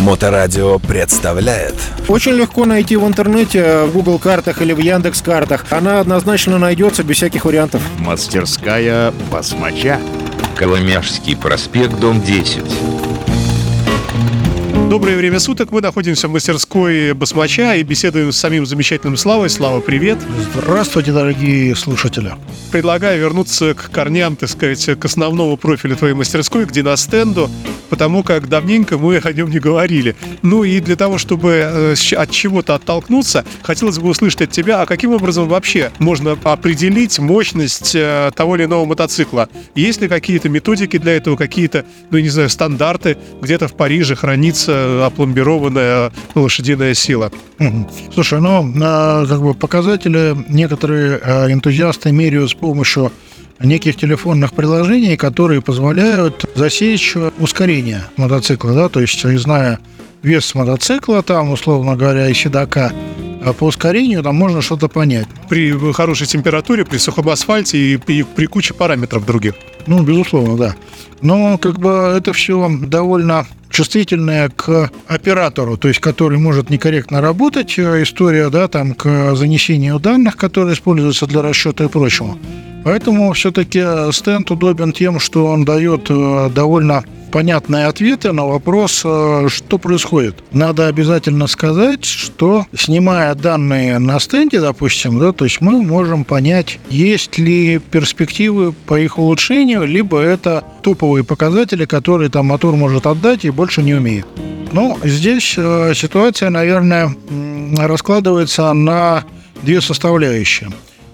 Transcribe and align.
Моторадио 0.00 0.78
представляет 0.78 1.74
Очень 2.08 2.32
легко 2.32 2.64
найти 2.64 2.96
в 2.96 3.06
интернете, 3.06 3.82
в 3.84 3.92
Google 3.92 4.18
картах 4.18 4.62
или 4.62 4.72
в 4.72 4.78
Яндекс 4.78 5.20
картах. 5.20 5.66
Она 5.68 6.00
однозначно 6.00 6.58
найдется 6.58 7.04
без 7.04 7.16
всяких 7.16 7.44
вариантов. 7.44 7.82
Мастерская 7.98 9.12
басмача. 9.30 10.00
Коломяжский 10.56 11.36
проспект, 11.36 11.98
дом 12.00 12.22
10. 12.22 12.62
Доброе 14.88 15.16
время 15.18 15.38
суток. 15.38 15.70
Мы 15.70 15.82
находимся 15.82 16.26
в 16.26 16.32
мастерской 16.32 17.12
Басмача 17.12 17.74
и 17.76 17.82
беседуем 17.82 18.32
с 18.32 18.38
самим 18.38 18.66
замечательным 18.66 19.16
Славой. 19.16 19.48
Слава, 19.48 19.80
привет. 19.80 20.18
Здравствуйте, 20.54 21.12
дорогие 21.12 21.76
слушатели. 21.76 22.32
Предлагаю 22.72 23.20
вернуться 23.20 23.74
к 23.74 23.90
корням, 23.90 24.34
так 24.34 24.48
сказать, 24.48 24.84
к 24.98 25.04
основному 25.04 25.56
профилю 25.56 25.94
твоей 25.94 26.14
мастерской, 26.14 26.66
к 26.66 26.72
Диностенду, 26.72 27.48
потому 27.90 28.22
как 28.22 28.48
давненько 28.48 28.96
мы 28.96 29.18
о 29.18 29.32
нем 29.32 29.50
не 29.50 29.58
говорили. 29.58 30.16
Ну 30.42 30.64
и 30.64 30.80
для 30.80 30.96
того, 30.96 31.18
чтобы 31.18 31.50
э, 31.50 32.14
от 32.16 32.30
чего-то 32.30 32.76
оттолкнуться, 32.76 33.44
хотелось 33.62 33.98
бы 33.98 34.08
услышать 34.08 34.42
от 34.42 34.50
тебя, 34.50 34.80
а 34.80 34.86
каким 34.86 35.12
образом 35.12 35.48
вообще 35.48 35.90
можно 35.98 36.38
определить 36.44 37.18
мощность 37.18 37.94
э, 37.94 38.30
того 38.34 38.56
или 38.56 38.64
иного 38.64 38.86
мотоцикла? 38.86 39.48
Есть 39.74 40.00
ли 40.00 40.08
какие-то 40.08 40.48
методики 40.48 40.96
для 40.96 41.12
этого, 41.16 41.36
какие-то, 41.36 41.84
ну, 42.10 42.18
не 42.18 42.28
знаю, 42.28 42.48
стандарты? 42.48 43.18
Где-то 43.42 43.68
в 43.68 43.74
Париже 43.74 44.14
хранится 44.14 45.04
опломбированная 45.04 46.12
лошадиная 46.34 46.94
сила. 46.94 47.32
Слушай, 48.14 48.40
ну, 48.40 48.72
как 49.28 49.42
бы 49.42 49.54
показатели 49.54 50.36
некоторые 50.48 51.20
а, 51.22 51.52
энтузиасты 51.52 52.12
меряют 52.12 52.50
с 52.50 52.54
помощью 52.54 53.12
неких 53.60 53.96
телефонных 53.96 54.52
приложений, 54.52 55.16
которые 55.16 55.62
позволяют 55.62 56.44
засечь 56.54 57.14
ускорение 57.38 58.04
мотоцикла, 58.16 58.74
да, 58.74 58.88
то 58.88 59.00
есть, 59.00 59.22
зная 59.38 59.78
вес 60.22 60.54
мотоцикла, 60.54 61.22
там, 61.22 61.50
условно 61.50 61.96
говоря, 61.96 62.28
и 62.28 62.34
седока, 62.34 62.92
по 63.58 63.64
ускорению 63.64 64.22
там 64.22 64.36
можно 64.36 64.62
что-то 64.62 64.88
понять. 64.88 65.26
При 65.48 65.72
хорошей 65.92 66.26
температуре, 66.26 66.84
при 66.84 66.98
сухом 66.98 67.28
асфальте 67.28 67.78
и, 67.78 67.94
и 67.94 68.22
при 68.22 68.46
куче 68.46 68.74
параметров 68.74 69.24
других. 69.26 69.54
Ну, 69.86 70.02
безусловно, 70.02 70.56
да. 70.56 70.76
Но 71.22 71.58
как 71.58 71.78
бы 71.78 72.14
это 72.16 72.32
все 72.32 72.70
довольно 72.82 73.46
чувствительная 73.70 74.48
к 74.48 74.90
оператору, 75.06 75.76
то 75.76 75.88
есть 75.88 76.00
который 76.00 76.38
может 76.38 76.70
некорректно 76.70 77.20
работать, 77.20 77.78
э, 77.78 78.02
история, 78.02 78.50
да, 78.50 78.68
там, 78.68 78.94
к 78.94 79.34
занесению 79.36 79.98
данных, 80.00 80.36
которые 80.36 80.74
используются 80.74 81.26
для 81.26 81.40
расчета 81.40 81.84
и 81.84 81.88
прочего. 81.88 82.36
Поэтому 82.84 83.32
все-таки 83.32 83.82
стенд 84.12 84.50
удобен 84.50 84.92
тем, 84.92 85.20
что 85.20 85.46
он 85.46 85.64
дает 85.64 86.06
э, 86.10 86.50
довольно 86.54 87.04
понятные 87.30 87.86
ответы 87.86 88.32
на 88.32 88.46
вопрос, 88.46 89.02
э, 89.04 89.48
что 89.48 89.78
происходит. 89.78 90.36
Надо 90.52 90.88
обязательно 90.88 91.46
сказать, 91.46 92.04
что 92.04 92.66
снимая 92.76 93.34
данные 93.34 93.98
на 93.98 94.18
стенде, 94.20 94.60
допустим, 94.60 95.18
да, 95.18 95.32
то 95.32 95.44
есть 95.44 95.60
мы 95.60 95.82
можем 95.82 96.24
понять, 96.24 96.78
есть 96.90 97.38
ли 97.38 97.78
перспективы 97.78 98.72
по 98.72 98.98
их 98.98 99.18
улучшению, 99.18 99.86
либо 99.86 100.20
это 100.20 100.64
топовые 100.82 101.24
показатели, 101.24 101.84
которые 101.84 102.30
там 102.30 102.46
мотор 102.46 102.74
может 102.76 103.06
отдать 103.06 103.44
и 103.44 103.50
больше 103.50 103.82
не 103.82 103.94
умеет. 103.94 104.26
Ну, 104.72 104.98
здесь 105.02 105.54
э, 105.56 105.92
ситуация, 105.94 106.50
наверное, 106.50 107.14
раскладывается 107.76 108.72
на 108.72 109.24
две 109.62 109.80
составляющие. 109.80 110.70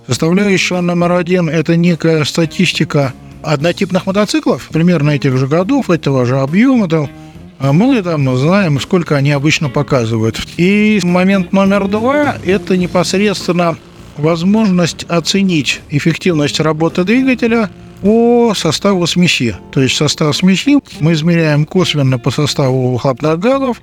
Составляющая 0.07 0.81
номер 0.81 1.13
один– 1.13 1.49
это 1.51 1.77
некая 1.77 2.25
статистика 2.25 3.13
однотипных 3.43 4.07
мотоциклов, 4.07 4.69
примерно 4.73 5.11
этих 5.11 5.37
же 5.37 5.47
годов, 5.47 5.91
этого 5.91 6.25
же 6.27 6.39
объема, 6.39 6.89
там, 6.89 7.11
а 7.59 7.73
мы 7.73 8.03
там 8.03 8.37
знаем, 8.37 8.81
сколько 8.81 9.17
они 9.17 9.33
обычно 9.33 9.69
показывают. 9.69 10.41
И 10.57 11.01
момент 11.03 11.53
номер 11.53 11.89
два– 11.89 12.37
это 12.45 12.77
непосредственно 12.77 13.77
возможность 14.17 15.05
оценить 15.09 15.81
эффективность 15.91 16.61
работы 16.61 17.05
двигателя 17.05 17.71
по 18.01 18.53
составу 18.55 19.07
смеси. 19.07 19.57
То 19.73 19.81
есть 19.81 19.97
состав 19.97 20.37
смеси 20.37 20.79
мы 21.01 21.15
измеряем 21.15 21.65
косвенно 21.65 22.19
по 22.19 22.31
составу 22.31 22.93
выхлопных 22.93 23.39
газов, 23.39 23.81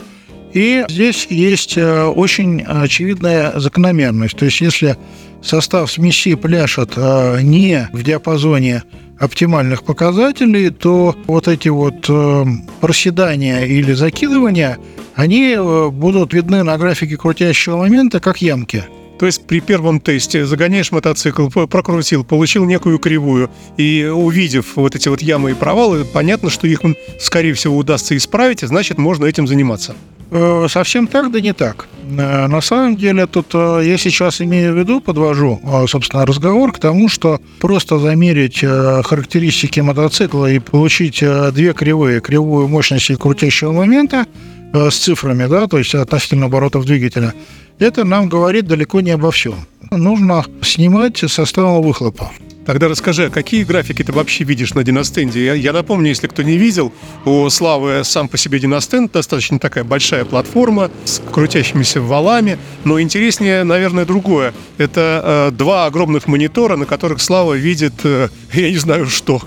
и 0.53 0.85
здесь 0.87 1.27
есть 1.29 1.77
э, 1.77 2.03
очень 2.03 2.61
очевидная 2.61 3.59
закономерность. 3.59 4.37
То 4.37 4.45
есть 4.45 4.61
если 4.61 4.97
состав 5.43 5.91
смеси 5.91 6.35
пляшет 6.35 6.93
э, 6.95 7.41
не 7.41 7.89
в 7.93 8.03
диапазоне 8.03 8.83
оптимальных 9.19 9.83
показателей, 9.83 10.69
то 10.69 11.15
вот 11.27 11.47
эти 11.47 11.69
вот 11.69 12.05
э, 12.09 12.45
проседания 12.81 13.65
или 13.65 13.93
закидывания, 13.93 14.77
они 15.15 15.55
э, 15.57 15.89
будут 15.89 16.33
видны 16.33 16.63
на 16.63 16.77
графике 16.77 17.17
крутящего 17.17 17.77
момента 17.77 18.19
как 18.19 18.41
ямки. 18.41 18.83
То 19.19 19.25
есть 19.25 19.45
при 19.45 19.59
первом 19.59 19.99
тесте 19.99 20.45
загоняешь 20.45 20.91
мотоцикл, 20.91 21.47
прокрутил, 21.47 22.23
получил 22.23 22.65
некую 22.65 22.99
кривую, 22.99 23.49
и 23.77 24.09
увидев 24.13 24.75
вот 24.75 24.95
эти 24.95 25.07
вот 25.07 25.21
ямы 25.21 25.51
и 25.51 25.53
провалы, 25.53 26.05
понятно, 26.05 26.49
что 26.49 26.67
их, 26.67 26.81
скорее 27.19 27.53
всего, 27.53 27.77
удастся 27.77 28.17
исправить, 28.17 28.63
и 28.63 28.67
значит, 28.67 28.97
можно 28.97 29.25
этим 29.25 29.47
заниматься. 29.47 29.95
Э, 30.35 30.65
совсем 30.67 31.05
так, 31.05 31.31
да 31.31 31.39
не 31.39 31.53
так. 31.53 31.87
Э, 32.17 32.47
на 32.47 32.59
самом 32.59 32.95
деле, 32.95 33.27
тут 33.27 33.51
э, 33.53 33.81
я 33.85 33.97
сейчас 33.99 34.41
имею 34.41 34.73
в 34.73 34.77
виду, 34.77 34.99
подвожу, 34.99 35.61
собственно, 35.87 36.25
разговор 36.25 36.71
к 36.71 36.79
тому, 36.79 37.07
что 37.07 37.39
просто 37.59 37.99
замерить 37.99 38.61
характеристики 38.61 39.79
мотоцикла 39.79 40.51
и 40.51 40.57
получить 40.57 41.23
две 41.53 41.73
кривые, 41.73 42.19
кривую 42.19 42.67
мощности 42.67 43.15
крутящего 43.15 43.73
момента 43.73 44.25
с 44.73 44.97
цифрами, 44.97 45.45
да, 45.47 45.67
то 45.67 45.77
есть 45.77 45.93
относительно 45.95 46.47
оборотов 46.47 46.85
двигателя, 46.85 47.33
это 47.79 48.03
нам 48.03 48.29
говорит 48.29 48.67
далеко 48.67 49.01
не 49.01 49.11
обо 49.11 49.31
всем. 49.31 49.55
Нужно 49.91 50.45
снимать 50.61 51.17
состав 51.17 51.83
выхлопа. 51.83 52.31
Тогда 52.65 52.87
расскажи, 52.87 53.25
а 53.25 53.29
какие 53.29 53.63
графики 53.63 54.03
ты 54.03 54.13
вообще 54.13 54.45
видишь 54.45 54.73
на 54.73 54.83
Диностенде? 54.83 55.43
Я, 55.43 55.53
я 55.53 55.73
напомню, 55.73 56.07
если 56.07 56.27
кто 56.27 56.43
не 56.43 56.57
видел, 56.57 56.93
у 57.25 57.49
Славы 57.49 58.03
сам 58.05 58.29
по 58.29 58.37
себе 58.37 58.59
Диностенд 58.59 59.11
достаточно 59.11 59.59
такая 59.59 59.83
большая 59.83 60.23
платформа 60.23 60.89
с 61.03 61.21
крутящимися 61.31 61.99
валами, 61.99 62.57
но 62.85 63.01
интереснее, 63.01 63.65
наверное, 63.65 64.05
другое. 64.05 64.53
Это 64.77 65.49
э, 65.51 65.55
два 65.55 65.87
огромных 65.87 66.27
монитора, 66.27 66.77
на 66.77 66.85
которых 66.85 67.21
Слава 67.21 67.53
видит, 67.53 67.93
э, 68.05 68.29
я 68.53 68.71
не 68.71 68.77
знаю 68.77 69.07
что. 69.07 69.41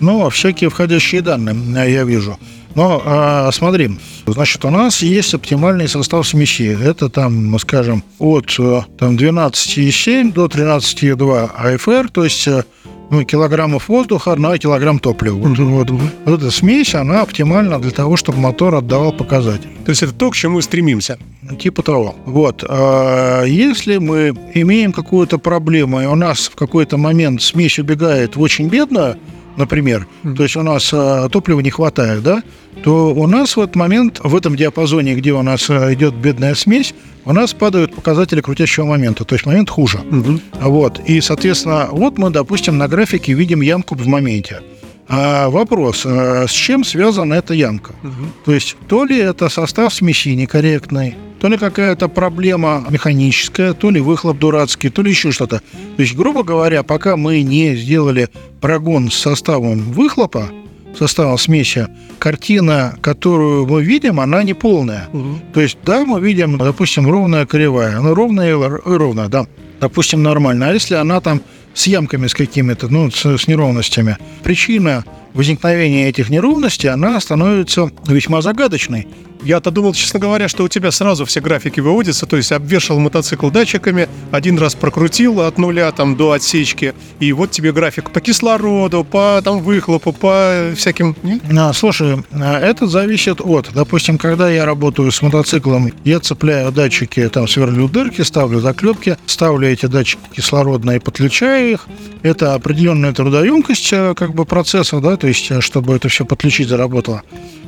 Ну, 0.00 0.28
всякие 0.30 0.70
входящие 0.70 1.20
данные 1.20 1.92
я 1.92 2.04
вижу. 2.04 2.38
Но 2.76 3.02
а, 3.06 3.50
смотри, 3.52 3.90
значит, 4.26 4.62
у 4.66 4.70
нас 4.70 5.00
есть 5.00 5.32
оптимальный 5.32 5.88
состав 5.88 6.28
смеси. 6.28 6.78
Это 6.80 7.08
там, 7.08 7.58
скажем, 7.58 8.04
от 8.18 8.54
э, 8.58 8.82
там, 8.98 9.16
12,7 9.16 10.32
до 10.34 10.44
13,2 10.44 11.50
АФР, 11.56 12.10
то 12.10 12.24
есть 12.24 12.46
э, 12.46 12.64
ну, 13.10 13.24
килограммов 13.24 13.88
воздуха 13.88 14.36
на 14.36 14.58
килограмм 14.58 14.98
топлива. 14.98 15.36
Вот, 15.38 15.58
вот, 15.58 15.90
вот 15.90 16.38
эта 16.38 16.50
смесь, 16.50 16.94
она 16.94 17.22
оптимальна 17.22 17.80
для 17.80 17.92
того, 17.92 18.16
чтобы 18.16 18.40
мотор 18.40 18.74
отдавал 18.74 19.14
показатель. 19.14 19.70
То 19.86 19.90
есть 19.90 20.02
это 20.02 20.12
то, 20.12 20.30
к 20.30 20.36
чему 20.36 20.56
мы 20.56 20.62
стремимся? 20.62 21.18
Типа 21.58 21.82
того. 21.82 22.14
Вот. 22.26 22.62
А 22.68 23.44
если 23.44 23.96
мы 23.96 24.34
имеем 24.52 24.92
какую-то 24.92 25.38
проблему, 25.38 26.02
и 26.02 26.04
у 26.04 26.14
нас 26.14 26.48
в 26.48 26.56
какой-то 26.56 26.98
момент 26.98 27.40
смесь 27.40 27.78
убегает 27.78 28.36
в 28.36 28.40
очень 28.42 28.68
бедную, 28.68 29.16
например, 29.56 30.06
то 30.36 30.42
есть 30.42 30.56
у 30.56 30.62
нас 30.62 30.90
а, 30.92 31.28
топлива 31.28 31.60
не 31.60 31.70
хватает, 31.70 32.22
да, 32.22 32.42
то 32.82 33.14
у 33.14 33.26
нас 33.26 33.56
в 33.56 33.60
этот 33.60 33.76
момент, 33.76 34.20
в 34.22 34.34
этом 34.36 34.56
диапазоне, 34.56 35.14
где 35.14 35.32
у 35.32 35.42
нас 35.42 35.68
а, 35.70 35.92
идет 35.92 36.14
бедная 36.14 36.54
смесь, 36.54 36.94
у 37.24 37.32
нас 37.32 37.52
падают 37.52 37.94
показатели 37.94 38.40
крутящего 38.40 38.84
момента, 38.84 39.24
то 39.24 39.34
есть 39.34 39.46
момент 39.46 39.70
хуже. 39.70 39.98
Mm-hmm. 39.98 40.40
Вот. 40.60 41.00
И, 41.06 41.20
соответственно, 41.20 41.88
вот 41.90 42.18
мы, 42.18 42.30
допустим, 42.30 42.78
на 42.78 42.86
графике 42.88 43.32
видим 43.32 43.60
ямку 43.60 43.96
в 43.96 44.06
моменте. 44.06 44.60
А 45.08 45.48
вопрос, 45.50 46.04
а 46.04 46.46
с 46.48 46.50
чем 46.50 46.84
связана 46.84 47.34
эта 47.34 47.54
ямка? 47.54 47.92
Угу. 48.02 48.12
То 48.46 48.52
есть, 48.52 48.76
то 48.88 49.04
ли 49.04 49.16
это 49.16 49.48
состав 49.48 49.94
смеси 49.94 50.34
некорректный, 50.34 51.16
то 51.40 51.48
ли 51.48 51.56
какая-то 51.56 52.08
проблема 52.08 52.84
механическая, 52.90 53.72
то 53.72 53.90
ли 53.90 54.00
выхлоп 54.00 54.38
дурацкий, 54.38 54.88
то 54.88 55.02
ли 55.02 55.10
еще 55.10 55.30
что-то. 55.30 55.60
То 55.96 56.02
есть, 56.02 56.16
грубо 56.16 56.42
говоря, 56.42 56.82
пока 56.82 57.16
мы 57.16 57.42
не 57.42 57.76
сделали 57.76 58.28
прогон 58.60 59.10
с 59.10 59.14
составом 59.14 59.92
выхлопа, 59.92 60.50
составом 60.98 61.38
смеси, 61.38 61.86
картина, 62.18 62.96
которую 63.00 63.66
мы 63.66 63.84
видим, 63.84 64.18
она 64.18 64.42
не 64.42 64.54
полная. 64.54 65.08
Угу. 65.12 65.38
То 65.54 65.60
есть, 65.60 65.78
да, 65.84 66.04
мы 66.04 66.20
видим, 66.20 66.58
допустим, 66.58 67.08
ровная 67.08 67.46
кривая. 67.46 67.98
Она 67.98 68.12
ровная 68.12 68.50
и 68.50 68.54
ровная, 68.84 69.28
да. 69.28 69.46
Допустим, 69.78 70.22
нормально. 70.22 70.70
А 70.70 70.72
если 70.72 70.94
она 70.94 71.20
там 71.20 71.42
с 71.76 71.86
ямками 71.86 72.26
с 72.26 72.34
какими-то, 72.34 72.88
ну, 72.88 73.10
с, 73.10 73.24
с 73.24 73.46
неровностями. 73.46 74.16
Причина 74.42 75.04
возникновения 75.36 76.08
этих 76.08 76.30
неровностей, 76.30 76.88
она 76.88 77.20
становится 77.20 77.90
весьма 78.06 78.42
загадочной. 78.42 79.06
Я-то 79.42 79.70
думал, 79.70 79.94
честно 79.94 80.18
говоря, 80.18 80.48
что 80.48 80.64
у 80.64 80.68
тебя 80.68 80.90
сразу 80.90 81.24
все 81.24 81.40
графики 81.40 81.78
выводятся, 81.80 82.26
то 82.26 82.36
есть 82.36 82.52
обвешал 82.52 82.98
мотоцикл 82.98 83.50
датчиками, 83.50 84.08
один 84.32 84.58
раз 84.58 84.74
прокрутил 84.74 85.40
от 85.40 85.58
нуля 85.58 85.92
там 85.92 86.16
до 86.16 86.32
отсечки, 86.32 86.94
и 87.20 87.32
вот 87.32 87.50
тебе 87.50 87.72
график 87.72 88.10
по 88.10 88.20
кислороду, 88.20 89.04
по 89.04 89.40
там 89.44 89.60
выхлопу, 89.60 90.12
по 90.12 90.72
всяким... 90.76 91.14
А, 91.56 91.72
слушай, 91.72 92.16
а, 92.32 92.58
это 92.58 92.86
зависит 92.86 93.40
от, 93.40 93.70
допустим, 93.72 94.18
когда 94.18 94.50
я 94.50 94.64
работаю 94.64 95.12
с 95.12 95.22
мотоциклом, 95.22 95.92
я 96.04 96.18
цепляю 96.18 96.72
датчики, 96.72 97.28
там 97.28 97.46
сверлю 97.46 97.88
дырки, 97.88 98.22
ставлю 98.22 98.60
заклепки, 98.60 99.16
ставлю 99.26 99.68
эти 99.68 99.86
датчики 99.86 100.20
кислородные, 100.34 101.00
подключаю 101.00 101.72
их. 101.72 101.86
Это 102.22 102.54
определенная 102.54 103.12
трудоемкость 103.12 103.92
э, 103.92 104.14
как 104.16 104.34
бы 104.34 104.44
процесса, 104.44 104.98
да, 104.98 105.16
то 105.16 105.25
есть 105.26 105.50
э, 105.50 105.60
чтобы 105.60 105.96
это 105.96 106.08
все 106.08 106.24
подключить, 106.24 106.68
заработало. 106.68 107.22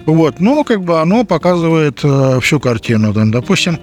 Вот, 0.07 0.41
но 0.41 0.65
как 0.65 0.83
бы 0.83 1.01
оно 1.01 1.25
показывает 1.25 2.01
э, 2.03 2.41
всю 2.41 2.61
картину. 2.61 3.13
Да. 3.13 3.25
Допустим, 3.25 3.79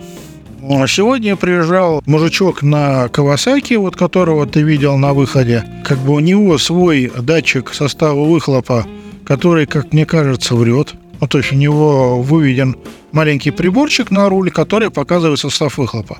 Сегодня 0.87 1.35
приезжал 1.35 2.01
мужичок 2.07 2.63
на 2.63 3.07
Кавасаки, 3.09 3.75
вот 3.75 3.95
которого 3.95 4.47
ты 4.47 4.63
видел 4.63 4.97
на 4.97 5.13
выходе. 5.13 5.63
Как 5.83 5.99
бы 5.99 6.13
у 6.13 6.19
него 6.19 6.57
свой 6.57 7.11
датчик 7.15 7.71
состава 7.71 8.25
выхлопа, 8.25 8.87
который, 9.25 9.67
как 9.67 9.93
мне 9.93 10.07
кажется, 10.07 10.55
врет. 10.55 10.95
Ну, 11.21 11.27
то 11.27 11.37
есть 11.37 11.51
у 11.51 11.55
него 11.55 12.21
выведен 12.21 12.75
маленький 13.11 13.51
приборчик 13.51 14.11
на 14.11 14.29
руль, 14.29 14.51
который 14.51 14.91
показывает 14.91 15.39
состав 15.39 15.77
выхлопа. 15.77 16.19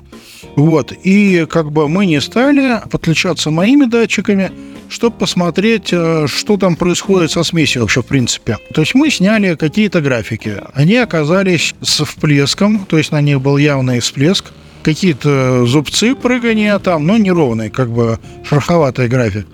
Вот. 0.56 0.92
И 1.04 1.46
как 1.48 1.70
бы 1.70 1.88
мы 1.88 2.06
не 2.06 2.20
стали 2.20 2.80
подключаться 2.90 3.50
моими 3.50 3.84
датчиками, 3.84 4.50
чтобы 4.88 5.16
посмотреть, 5.18 5.90
э, 5.92 6.26
что 6.26 6.56
там 6.56 6.76
происходит 6.76 7.30
со 7.30 7.42
смесью 7.42 7.82
вообще 7.82 8.02
в 8.02 8.06
принципе. 8.06 8.56
То 8.72 8.80
есть 8.80 8.94
мы 8.94 9.10
сняли 9.10 9.54
какие-то 9.54 10.00
графики. 10.00 10.56
Они 10.74 10.96
оказались 10.96 11.74
с 11.82 12.04
всплеском, 12.04 12.86
то 12.86 12.96
есть 12.96 13.12
на 13.12 13.20
них 13.20 13.40
был 13.40 13.58
явный 13.58 14.00
всплеск. 14.00 14.52
Какие-то 14.82 15.66
зубцы 15.66 16.14
прыгания 16.14 16.78
там, 16.78 17.06
но 17.06 17.16
неровный, 17.16 17.70
как 17.70 17.90
бы 17.90 18.18
шероховатый 18.44 19.08
график. 19.08 19.46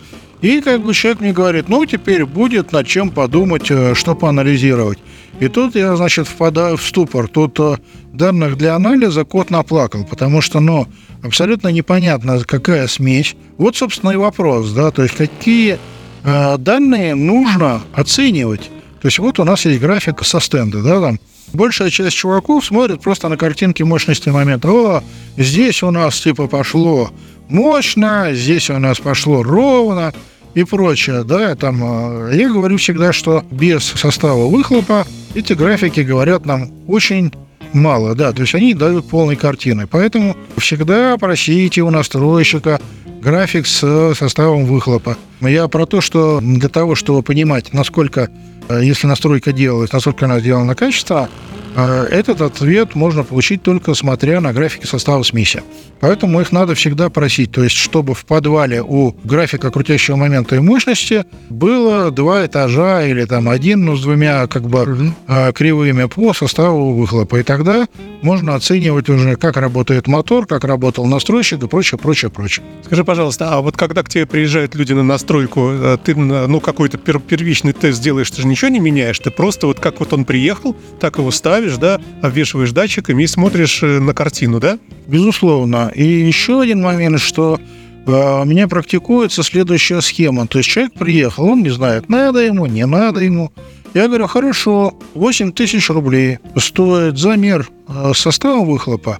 И 0.43 0.61
как 0.61 0.83
бы 0.83 0.93
человек 0.93 1.21
мне 1.21 1.33
говорит, 1.33 1.69
ну, 1.69 1.87
теперь 1.87 2.27
будет 2.27 2.73
над 2.73 2.87
чем 2.87 3.11
подумать, 3.11 3.71
э, 3.71 3.95
что 3.95 4.15
поанализировать. 4.15 4.99
И 5.43 5.49
тут 5.49 5.75
я, 5.75 5.97
значит, 5.97 6.29
впадаю 6.29 6.77
в 6.77 6.83
ступор. 6.85 7.27
Тут 7.27 7.59
э, 7.59 7.77
данных 8.13 8.57
для 8.57 8.77
анализа 8.77 9.25
кот 9.25 9.51
наплакал, 9.51 10.05
потому 10.05 10.41
что, 10.41 10.61
ну, 10.61 10.87
абсолютно 11.21 11.67
непонятно, 11.67 12.39
какая 12.47 12.87
смесь. 12.87 13.35
Вот, 13.59 13.75
собственно, 13.75 14.13
и 14.13 14.17
вопрос, 14.17 14.71
да, 14.71 14.93
то 14.93 15.03
есть 15.03 15.17
какие 15.17 15.81
э, 16.23 16.59
данные 16.59 17.17
нужно 17.17 17.83
оценивать. 17.93 18.71
То 19.01 19.09
есть 19.09 19.19
вот 19.19 19.41
у 19.41 19.45
нас 19.45 19.65
есть 19.65 19.81
график 19.81 20.25
со 20.25 20.39
стенда, 20.39 20.81
да, 20.81 21.01
там 21.01 21.19
большая 21.53 21.91
часть 21.91 22.17
чуваков 22.17 22.65
смотрит 22.65 23.01
просто 23.01 23.29
на 23.29 23.37
картинки 23.37 23.83
мощности 23.83 24.29
момента. 24.29 24.69
О, 24.71 25.03
здесь 25.37 25.83
у 25.83 25.91
нас 25.91 26.21
типа 26.21 26.47
пошло 26.47 27.11
мощно, 27.49 28.29
здесь 28.33 28.71
у 28.71 28.79
нас 28.79 28.99
пошло 28.99 29.43
ровно 29.43 30.15
и 30.55 30.65
прочее, 30.65 31.25
да, 31.25 31.55
там, 31.55 31.81
э, 31.83 32.37
я 32.37 32.53
говорю 32.53 32.77
всегда, 32.77 33.13
что 33.13 33.45
без 33.51 33.85
состава 33.85 34.47
выхлопа 34.49 35.07
эти 35.35 35.55
графики 35.55 36.01
говорят 36.01 36.45
нам 36.47 36.71
очень 36.87 37.33
мало, 37.73 38.15
да, 38.15 38.33
то 38.33 38.43
есть 38.43 38.55
они 38.55 38.75
дают 38.75 39.09
полной 39.09 39.37
картины, 39.37 39.87
поэтому 39.87 40.37
всегда 40.59 41.17
просите 41.17 41.83
у 41.83 41.91
настройщика 41.91 42.81
график 43.23 43.67
с 43.67 44.15
составом 44.15 44.65
выхлопа. 44.67 45.17
Я 45.41 45.69
про 45.69 45.87
то, 45.87 46.01
что 46.01 46.41
для 46.41 46.69
того, 46.69 46.95
чтобы 46.97 47.23
понимать, 47.23 47.73
насколько, 47.73 48.29
если 48.71 49.07
настройка 49.07 49.53
делалась, 49.53 49.93
насколько 49.93 50.25
она 50.27 50.41
сделана 50.41 50.75
качественно, 50.75 51.29
э, 51.77 52.05
этот 52.11 52.41
ответ 52.41 52.95
можно 52.95 53.25
получить 53.25 53.63
только 53.63 53.95
смотря 53.95 54.41
на 54.41 54.53
графики 54.53 54.87
состава 54.87 55.23
смеси. 55.23 55.63
Поэтому 56.03 56.41
их 56.41 56.51
надо 56.51 56.75
всегда 56.75 57.11
просить. 57.11 57.53
То 57.53 57.63
есть, 57.63 57.77
чтобы 57.77 58.15
в 58.15 58.25
подвале 58.25 58.83
у 58.83 59.15
графика 59.23 59.71
крутящего 59.71 60.17
момента 60.17 60.57
и 60.57 60.59
мощности 60.59 61.25
было 61.49 62.11
два 62.11 62.45
этажа 62.45 63.07
или 63.07 63.25
там 63.25 63.49
один, 63.49 63.85
но 63.85 63.95
с 63.95 64.03
двумя 64.03 64.49
как 64.49 64.69
бы 64.69 64.79
mm 64.79 65.53
кривыми 65.53 66.07
по 66.07 66.35
составу 66.35 66.95
выхлопа. 66.95 67.37
И 67.37 67.43
тогда 67.45 67.87
можно 68.23 68.55
оценивать 68.55 69.09
уже, 69.09 69.37
как 69.37 69.57
работает 69.57 70.09
мотор, 70.09 70.47
как 70.47 70.65
работал 70.65 71.07
настройщик 71.07 71.63
и 71.63 71.69
прочее, 71.69 71.99
прочее, 71.99 72.31
прочее. 72.31 72.65
Скажи, 72.85 73.05
пожалуйста, 73.05 73.55
а 73.55 73.61
вот 73.61 73.77
когда 73.77 74.03
к 74.03 74.09
тебе 74.09 74.27
приезжают 74.27 74.75
люди 74.75 74.93
на 74.93 75.03
настройку, 75.03 75.71
э, 75.71 75.99
ты 76.03 76.15
ну 76.17 76.61
какой-то 76.61 76.99
первичный 76.99 77.73
тест 77.73 78.03
делаешь, 78.03 78.31
ты 78.31 78.43
же 78.43 78.49
ничего 78.49 78.62
не 78.69 78.81
меняешь, 78.81 79.19
ты 79.19 79.31
просто 79.31 79.67
вот 79.67 79.81
как 79.81 80.01
вот 80.01 80.13
он 80.13 80.25
приехал, 80.25 80.77
так 81.01 81.19
его 81.19 81.31
ставишь, 81.31 81.77
да, 81.77 82.01
обвешиваешь 82.23 82.73
датчиками 82.73 83.23
и 83.23 83.27
смотришь 83.27 83.83
э, 83.83 83.99
на 83.99 84.15
картину, 84.15 84.61
да? 84.61 84.79
Безусловно. 85.07 85.91
И 85.95 86.05
еще 86.05 86.61
один 86.61 86.83
момент, 86.83 87.21
что 87.21 87.61
э, 88.07 88.41
у 88.43 88.45
меня 88.45 88.69
практикуется 88.69 89.43
следующая 89.43 90.01
схема. 90.01 90.47
То 90.47 90.59
есть 90.59 90.71
человек 90.71 90.95
приехал, 90.95 91.47
он 91.47 91.63
не 91.63 91.71
знает, 91.71 92.09
надо 92.09 92.41
ему, 92.41 92.67
не 92.67 92.87
надо 92.87 93.21
ему. 93.21 93.53
Я 93.95 94.09
говорю, 94.09 94.27
хорошо, 94.27 94.99
8 95.15 95.53
тысяч 95.53 95.91
рублей 95.91 96.39
стоит 96.57 97.19
замер 97.19 97.69
э, 97.89 98.13
состава 98.15 98.65
выхлопа. 98.65 99.19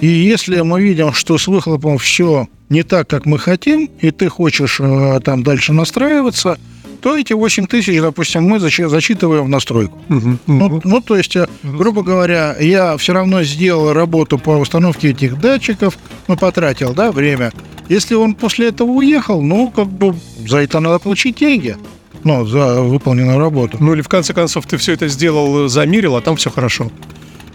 И 0.00 0.06
если 0.06 0.60
мы 0.60 0.82
видим, 0.82 1.12
что 1.12 1.38
с 1.38 1.46
выхлопом 1.46 1.98
все 1.98 2.48
не 2.68 2.82
так, 2.82 3.08
как 3.08 3.26
мы 3.26 3.38
хотим, 3.38 3.88
и 4.00 4.10
ты 4.10 4.28
хочешь 4.28 4.80
там 5.24 5.42
дальше 5.42 5.72
настраиваться– 5.72 6.58
то 7.04 7.18
эти 7.18 7.34
8 7.34 7.66
тысяч, 7.66 8.00
допустим, 8.00 8.44
мы 8.44 8.58
зачитываем 8.58 9.44
в 9.44 9.48
настройку. 9.50 10.00
Угу. 10.08 10.38
Ну, 10.46 10.80
ну, 10.84 11.00
то 11.02 11.18
есть, 11.18 11.36
э, 11.36 11.46
грубо 11.62 12.02
говоря, 12.02 12.56
я 12.58 12.96
все 12.96 13.12
равно 13.12 13.42
сделал 13.42 13.92
работу 13.92 14.38
по 14.38 14.52
установке 14.52 15.10
этих 15.10 15.38
датчиков, 15.38 15.98
ну, 16.28 16.38
потратил, 16.38 16.94
да, 16.94 17.12
время. 17.12 17.52
Если 17.90 18.14
он 18.14 18.34
после 18.34 18.68
этого 18.68 18.88
уехал, 18.88 19.42
ну, 19.42 19.70
как 19.70 19.88
бы 19.88 20.14
за 20.48 20.60
это 20.60 20.80
надо 20.80 20.98
получить 20.98 21.36
деньги 21.36 21.76
ну, 22.22 22.46
за 22.46 22.80
выполненную 22.80 23.38
работу. 23.38 23.76
Ну 23.80 23.92
или 23.92 24.00
в 24.00 24.08
конце 24.08 24.32
концов 24.32 24.64
ты 24.64 24.78
все 24.78 24.94
это 24.94 25.08
сделал, 25.08 25.68
замерил, 25.68 26.16
а 26.16 26.22
там 26.22 26.36
все 26.36 26.50
хорошо. 26.50 26.90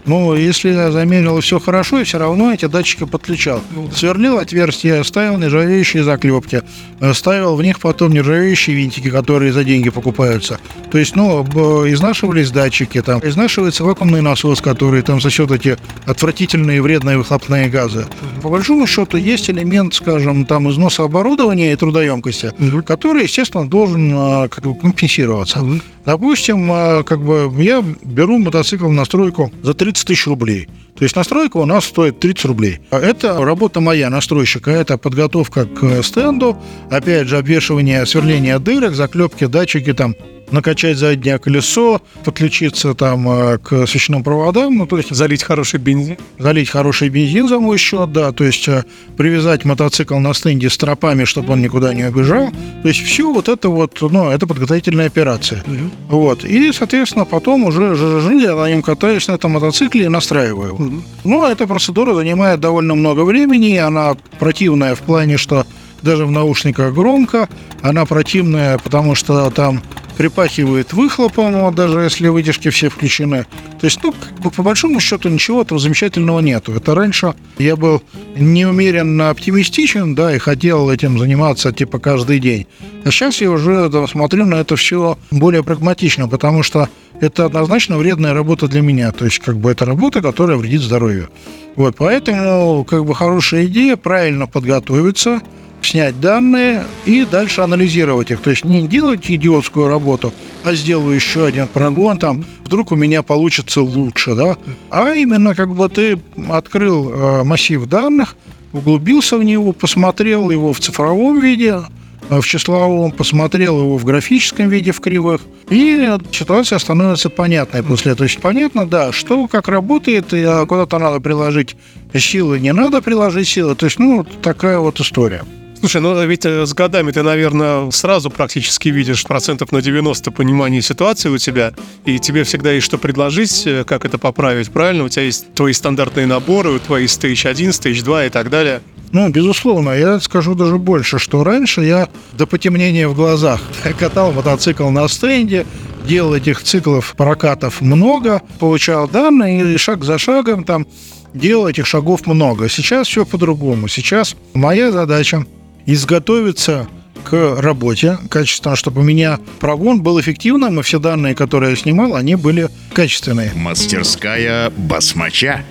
Ну, 0.06 0.34
если 0.34 0.70
я 0.70 0.90
замерил 0.90 1.40
все 1.40 1.58
хорошо, 1.60 2.00
и 2.00 2.04
все 2.04 2.18
равно 2.18 2.52
эти 2.52 2.66
датчики 2.66 3.04
подключал. 3.04 3.60
Сверлил 3.94 4.38
отверстия, 4.38 5.02
ставил 5.02 5.38
нержавеющие 5.38 6.02
заклепки, 6.04 6.62
э, 7.00 7.12
ставил 7.14 7.56
в 7.56 7.62
них 7.62 7.80
потом 7.80 8.12
нержавеющие 8.12 8.76
винтики, 8.76 9.10
которые 9.10 9.52
за 9.52 9.64
деньги 9.64 9.90
покупаются. 9.90 10.58
То 10.90 10.98
есть, 10.98 11.16
ну, 11.16 11.44
изнашивались 11.88 12.50
датчики, 12.50 13.02
там, 13.02 13.20
изнашивается 13.22 13.84
вакуумный 13.84 14.22
насос, 14.22 14.60
который 14.60 15.02
там 15.02 15.20
за 15.20 15.30
счет 15.30 15.50
эти 15.50 15.76
отвратительные 16.06 16.82
вредные 16.82 17.18
выхлопные 17.18 17.68
газы. 17.68 18.06
По 18.42 18.48
большому 18.48 18.86
счету 18.86 19.16
есть 19.16 19.50
элемент, 19.50 19.94
скажем, 19.94 20.46
там 20.46 20.70
износа 20.70 21.04
оборудования 21.04 21.72
и 21.72 21.76
трудоемкости, 21.76 22.52
который, 22.86 23.24
естественно, 23.24 23.68
должен 23.68 24.12
а, 24.14 24.48
как 24.48 24.64
бы 24.64 24.74
компенсироваться. 24.74 25.64
Допустим, 26.06 27.04
как 27.04 27.22
бы 27.22 27.52
я 27.62 27.84
беру 28.02 28.38
мотоцикл 28.38 28.86
в 28.86 28.92
настройку 28.92 29.52
за 29.62 29.74
30 29.90 30.06
тысяч 30.06 30.26
рублей. 30.26 30.68
То 30.96 31.04
есть 31.04 31.16
настройка 31.16 31.56
у 31.56 31.64
нас 31.64 31.84
стоит 31.84 32.20
30 32.20 32.44
рублей. 32.44 32.80
Это 32.90 33.44
работа 33.44 33.80
моя, 33.80 34.10
настройщика. 34.10 34.70
Это 34.70 34.98
подготовка 34.98 35.64
к 35.64 36.02
стенду, 36.02 36.56
опять 36.90 37.26
же, 37.28 37.38
обвешивание, 37.38 38.06
сверление 38.06 38.58
дырок, 38.58 38.94
заклепки, 38.94 39.46
датчики 39.46 39.92
там 39.92 40.14
накачать 40.52 40.98
заднее 40.98 41.38
колесо, 41.38 42.00
подключиться 42.24 42.94
там 42.94 43.28
э, 43.28 43.58
к 43.58 43.86
свечным 43.86 44.22
проводам, 44.22 44.76
ну, 44.78 44.86
то 44.86 44.96
есть 44.96 45.14
залить 45.14 45.42
хороший 45.42 45.78
бензин. 45.78 46.16
Залить 46.38 46.68
хороший 46.68 47.08
бензин 47.08 47.48
за 47.48 47.58
мой 47.58 47.78
счет, 47.78 48.12
да, 48.12 48.32
то 48.32 48.44
есть 48.44 48.68
э, 48.68 48.84
привязать 49.16 49.64
мотоцикл 49.64 50.18
на 50.18 50.34
стенде 50.34 50.68
с 50.68 50.76
тропами, 50.76 51.24
чтобы 51.24 51.52
он 51.52 51.60
никуда 51.60 51.94
не 51.94 52.04
убежал. 52.04 52.50
То 52.82 52.88
есть 52.88 53.00
все 53.00 53.32
вот 53.32 53.48
это 53.48 53.68
вот, 53.68 53.98
ну, 54.00 54.30
это 54.30 54.46
подготовительная 54.46 55.06
операция. 55.06 55.62
Угу. 55.66 56.16
Вот. 56.16 56.44
И, 56.44 56.72
соответственно, 56.72 57.24
потом 57.24 57.64
уже 57.64 57.94
жили, 57.94 58.42
я 58.42 58.54
на 58.54 58.68
нем 58.68 58.82
катаюсь 58.82 59.28
на 59.28 59.32
этом 59.32 59.52
мотоцикле 59.52 60.04
и 60.04 60.08
настраиваю. 60.08 60.74
Угу. 60.74 61.02
Ну, 61.24 61.44
эта 61.46 61.66
процедура 61.66 62.14
занимает 62.14 62.60
довольно 62.60 62.94
много 62.94 63.24
времени, 63.24 63.76
она 63.76 64.16
противная 64.38 64.94
в 64.94 65.00
плане, 65.00 65.36
что 65.36 65.64
даже 66.02 66.26
в 66.26 66.30
наушниках 66.30 66.94
громко, 66.94 67.48
она 67.82 68.06
противная, 68.06 68.78
потому 68.78 69.14
что 69.14 69.50
там 69.50 69.82
припахивает 70.20 70.92
выхлопом, 70.92 71.62
вот 71.62 71.74
даже 71.74 72.00
если 72.00 72.28
вытяжки 72.28 72.68
все 72.68 72.90
включены. 72.90 73.46
То 73.80 73.86
есть, 73.86 74.00
ну, 74.02 74.12
по 74.50 74.62
большому 74.62 75.00
счету 75.00 75.30
ничего 75.30 75.62
этого 75.62 75.80
замечательного 75.80 76.40
нету. 76.40 76.74
Это 76.74 76.94
раньше 76.94 77.32
я 77.56 77.74
был 77.74 78.02
неумеренно 78.36 79.30
оптимистичен, 79.30 80.14
да, 80.14 80.36
и 80.36 80.38
хотел 80.38 80.90
этим 80.90 81.18
заниматься 81.18 81.72
типа 81.72 82.00
каждый 82.00 82.38
день. 82.38 82.66
А 83.02 83.10
сейчас 83.10 83.40
я 83.40 83.50
уже 83.50 83.88
да, 83.88 84.06
смотрю 84.06 84.44
на 84.44 84.56
это 84.56 84.76
все 84.76 85.16
более 85.30 85.64
прагматично, 85.64 86.28
потому 86.28 86.62
что 86.62 86.90
это 87.18 87.46
однозначно 87.46 87.96
вредная 87.96 88.34
работа 88.34 88.68
для 88.68 88.82
меня. 88.82 89.12
То 89.12 89.24
есть, 89.24 89.38
как 89.38 89.56
бы 89.56 89.70
это 89.70 89.86
работа, 89.86 90.20
которая 90.20 90.58
вредит 90.58 90.82
здоровью. 90.82 91.30
Вот, 91.76 91.96
поэтому, 91.96 92.84
как 92.84 93.06
бы, 93.06 93.14
хорошая 93.14 93.64
идея, 93.64 93.96
правильно 93.96 94.46
подготовиться, 94.46 95.40
снять 95.82 96.20
данные 96.20 96.84
и 97.04 97.24
дальше 97.24 97.60
анализировать 97.60 98.30
их. 98.30 98.40
То 98.40 98.50
есть 98.50 98.64
не 98.64 98.86
делать 98.86 99.30
идиотскую 99.30 99.88
работу, 99.88 100.32
а 100.64 100.74
сделаю 100.74 101.14
еще 101.14 101.46
один 101.46 101.68
прогон, 101.68 102.18
там 102.18 102.44
вдруг 102.64 102.92
у 102.92 102.96
меня 102.96 103.22
получится 103.22 103.82
лучше, 103.82 104.34
да? 104.34 104.56
А 104.90 105.12
именно 105.14 105.54
как 105.54 105.74
бы 105.74 105.88
ты 105.88 106.18
открыл 106.48 107.10
э, 107.10 107.44
массив 107.44 107.86
данных, 107.86 108.36
углубился 108.72 109.36
в 109.38 109.44
него, 109.44 109.72
посмотрел 109.72 110.50
его 110.50 110.72
в 110.72 110.80
цифровом 110.80 111.40
виде, 111.40 111.80
э, 112.28 112.40
в 112.40 112.46
числовом, 112.46 113.10
посмотрел 113.12 113.78
его 113.80 113.96
в 113.96 114.04
графическом 114.04 114.68
виде, 114.68 114.92
в 114.92 115.00
кривых, 115.00 115.40
и 115.70 116.08
ситуация 116.32 116.78
становится 116.78 117.30
понятной 117.30 117.82
после 117.82 118.12
этого. 118.12 118.18
То 118.18 118.24
есть 118.24 118.40
понятно, 118.40 118.86
да, 118.86 119.12
что 119.12 119.46
как 119.46 119.68
работает, 119.68 120.32
и 120.32 120.42
а, 120.42 120.66
куда-то 120.66 120.98
надо 120.98 121.20
приложить 121.20 121.76
силы, 122.14 122.60
не 122.60 122.72
надо 122.72 123.00
приложить 123.00 123.48
силы. 123.48 123.74
То 123.74 123.86
есть, 123.86 123.98
ну, 123.98 124.24
такая 124.42 124.78
вот 124.78 125.00
история. 125.00 125.44
Слушай, 125.80 126.02
ну 126.02 126.26
ведь 126.26 126.44
э, 126.44 126.66
с 126.66 126.74
годами 126.74 127.10
ты, 127.10 127.22
наверное, 127.22 127.90
сразу 127.90 128.28
практически 128.28 128.90
видишь 128.90 129.24
процентов 129.24 129.72
на 129.72 129.80
90 129.80 130.30
понимания 130.30 130.82
ситуации 130.82 131.30
у 131.30 131.38
тебя, 131.38 131.72
и 132.04 132.18
тебе 132.18 132.44
всегда 132.44 132.70
есть 132.72 132.84
что 132.84 132.98
предложить, 132.98 133.66
э, 133.66 133.84
как 133.84 134.04
это 134.04 134.18
поправить, 134.18 134.70
правильно? 134.70 135.04
У 135.04 135.08
тебя 135.08 135.22
есть 135.22 135.54
твои 135.54 135.72
стандартные 135.72 136.26
наборы, 136.26 136.78
твои 136.80 137.06
стейдж 137.06 137.46
1, 137.46 137.72
стейдж 137.72 138.02
2 138.02 138.26
и 138.26 138.28
так 138.28 138.50
далее. 138.50 138.82
Ну, 139.12 139.30
безусловно, 139.30 139.92
я 139.92 140.20
скажу 140.20 140.54
даже 140.54 140.76
больше, 140.76 141.18
что 141.18 141.42
раньше 141.44 141.80
я 141.80 142.10
до 142.34 142.46
потемнения 142.46 143.08
в 143.08 143.14
глазах 143.14 143.62
катал 143.98 144.32
мотоцикл 144.32 144.90
на 144.90 145.08
стенде, 145.08 145.66
делал 146.06 146.34
этих 146.34 146.62
циклов 146.62 147.14
прокатов 147.16 147.80
много, 147.80 148.42
получал 148.58 149.08
данные 149.08 149.74
и 149.74 149.78
шаг 149.78 150.04
за 150.04 150.18
шагом 150.18 150.64
там 150.64 150.86
делал 151.32 151.68
этих 151.68 151.86
шагов 151.86 152.26
много. 152.26 152.68
Сейчас 152.68 153.08
все 153.08 153.24
по-другому. 153.24 153.88
Сейчас 153.88 154.36
моя 154.52 154.92
задача 154.92 155.46
изготовиться 155.86 156.88
к 157.24 157.56
работе 157.60 158.18
качественно, 158.30 158.76
чтобы 158.76 159.00
у 159.00 159.04
меня 159.04 159.38
прогон 159.58 160.02
был 160.02 160.20
эффективным, 160.20 160.80
и 160.80 160.82
все 160.82 160.98
данные, 160.98 161.34
которые 161.34 161.70
я 161.70 161.76
снимал, 161.76 162.14
они 162.14 162.34
были 162.34 162.68
качественные. 162.92 163.52
Мастерская 163.54 164.70
басмача. 164.70 165.64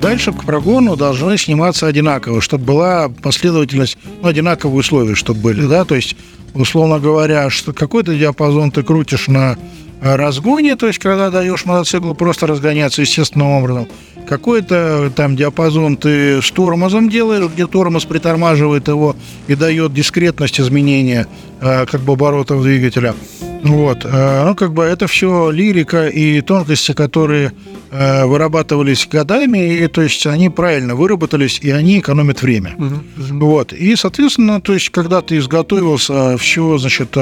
Дальше 0.00 0.32
к 0.32 0.44
прогону 0.44 0.94
должны 0.94 1.36
сниматься 1.38 1.86
одинаково, 1.86 2.40
чтобы 2.40 2.64
была 2.64 3.08
последовательность, 3.08 3.98
ну, 4.22 4.28
одинаковые 4.28 4.78
условия, 4.78 5.14
чтобы 5.14 5.40
были, 5.40 5.66
да, 5.66 5.84
то 5.84 5.96
есть, 5.96 6.16
условно 6.54 6.98
говоря, 7.00 7.50
что 7.50 7.72
какой-то 7.72 8.14
диапазон 8.14 8.70
ты 8.70 8.82
крутишь 8.82 9.26
на 9.26 9.56
разгоне, 10.00 10.76
то 10.76 10.86
есть, 10.86 10.98
когда 10.98 11.30
даешь 11.30 11.64
мотоциклу 11.64 12.14
просто 12.14 12.46
разгоняться 12.46 13.02
естественным 13.02 13.48
образом, 13.48 13.88
какой-то 14.26 15.10
там 15.14 15.36
диапазон 15.36 15.96
ты 15.96 16.42
с 16.42 16.50
тормозом 16.50 17.08
делаешь, 17.08 17.50
где 17.52 17.66
тормоз 17.66 18.04
притормаживает 18.04 18.88
его 18.88 19.16
и 19.46 19.54
дает 19.54 19.94
дискретность 19.94 20.60
изменения 20.60 21.26
э, 21.60 21.86
как 21.86 22.00
бы 22.02 22.14
оборотов 22.14 22.62
двигателя. 22.62 23.14
Вот. 23.62 24.04
Э, 24.04 24.44
ну, 24.44 24.54
как 24.54 24.72
бы 24.72 24.84
это 24.84 25.06
все 25.06 25.50
лирика 25.50 26.08
и 26.08 26.40
тонкости, 26.40 26.92
которые 26.92 27.52
э, 27.90 28.24
вырабатывались 28.26 29.06
годами, 29.10 29.76
и 29.76 29.86
то 29.86 30.02
есть 30.02 30.26
они 30.26 30.50
правильно 30.50 30.94
выработались, 30.94 31.58
и 31.62 31.70
они 31.70 32.00
экономят 32.00 32.42
время. 32.42 32.74
Угу. 32.76 33.38
Вот. 33.46 33.72
И, 33.72 33.96
соответственно, 33.96 34.60
то 34.60 34.74
есть, 34.74 34.90
когда 34.90 35.22
ты 35.22 35.38
изготовился, 35.38 36.36
все, 36.36 36.78
значит, 36.78 37.16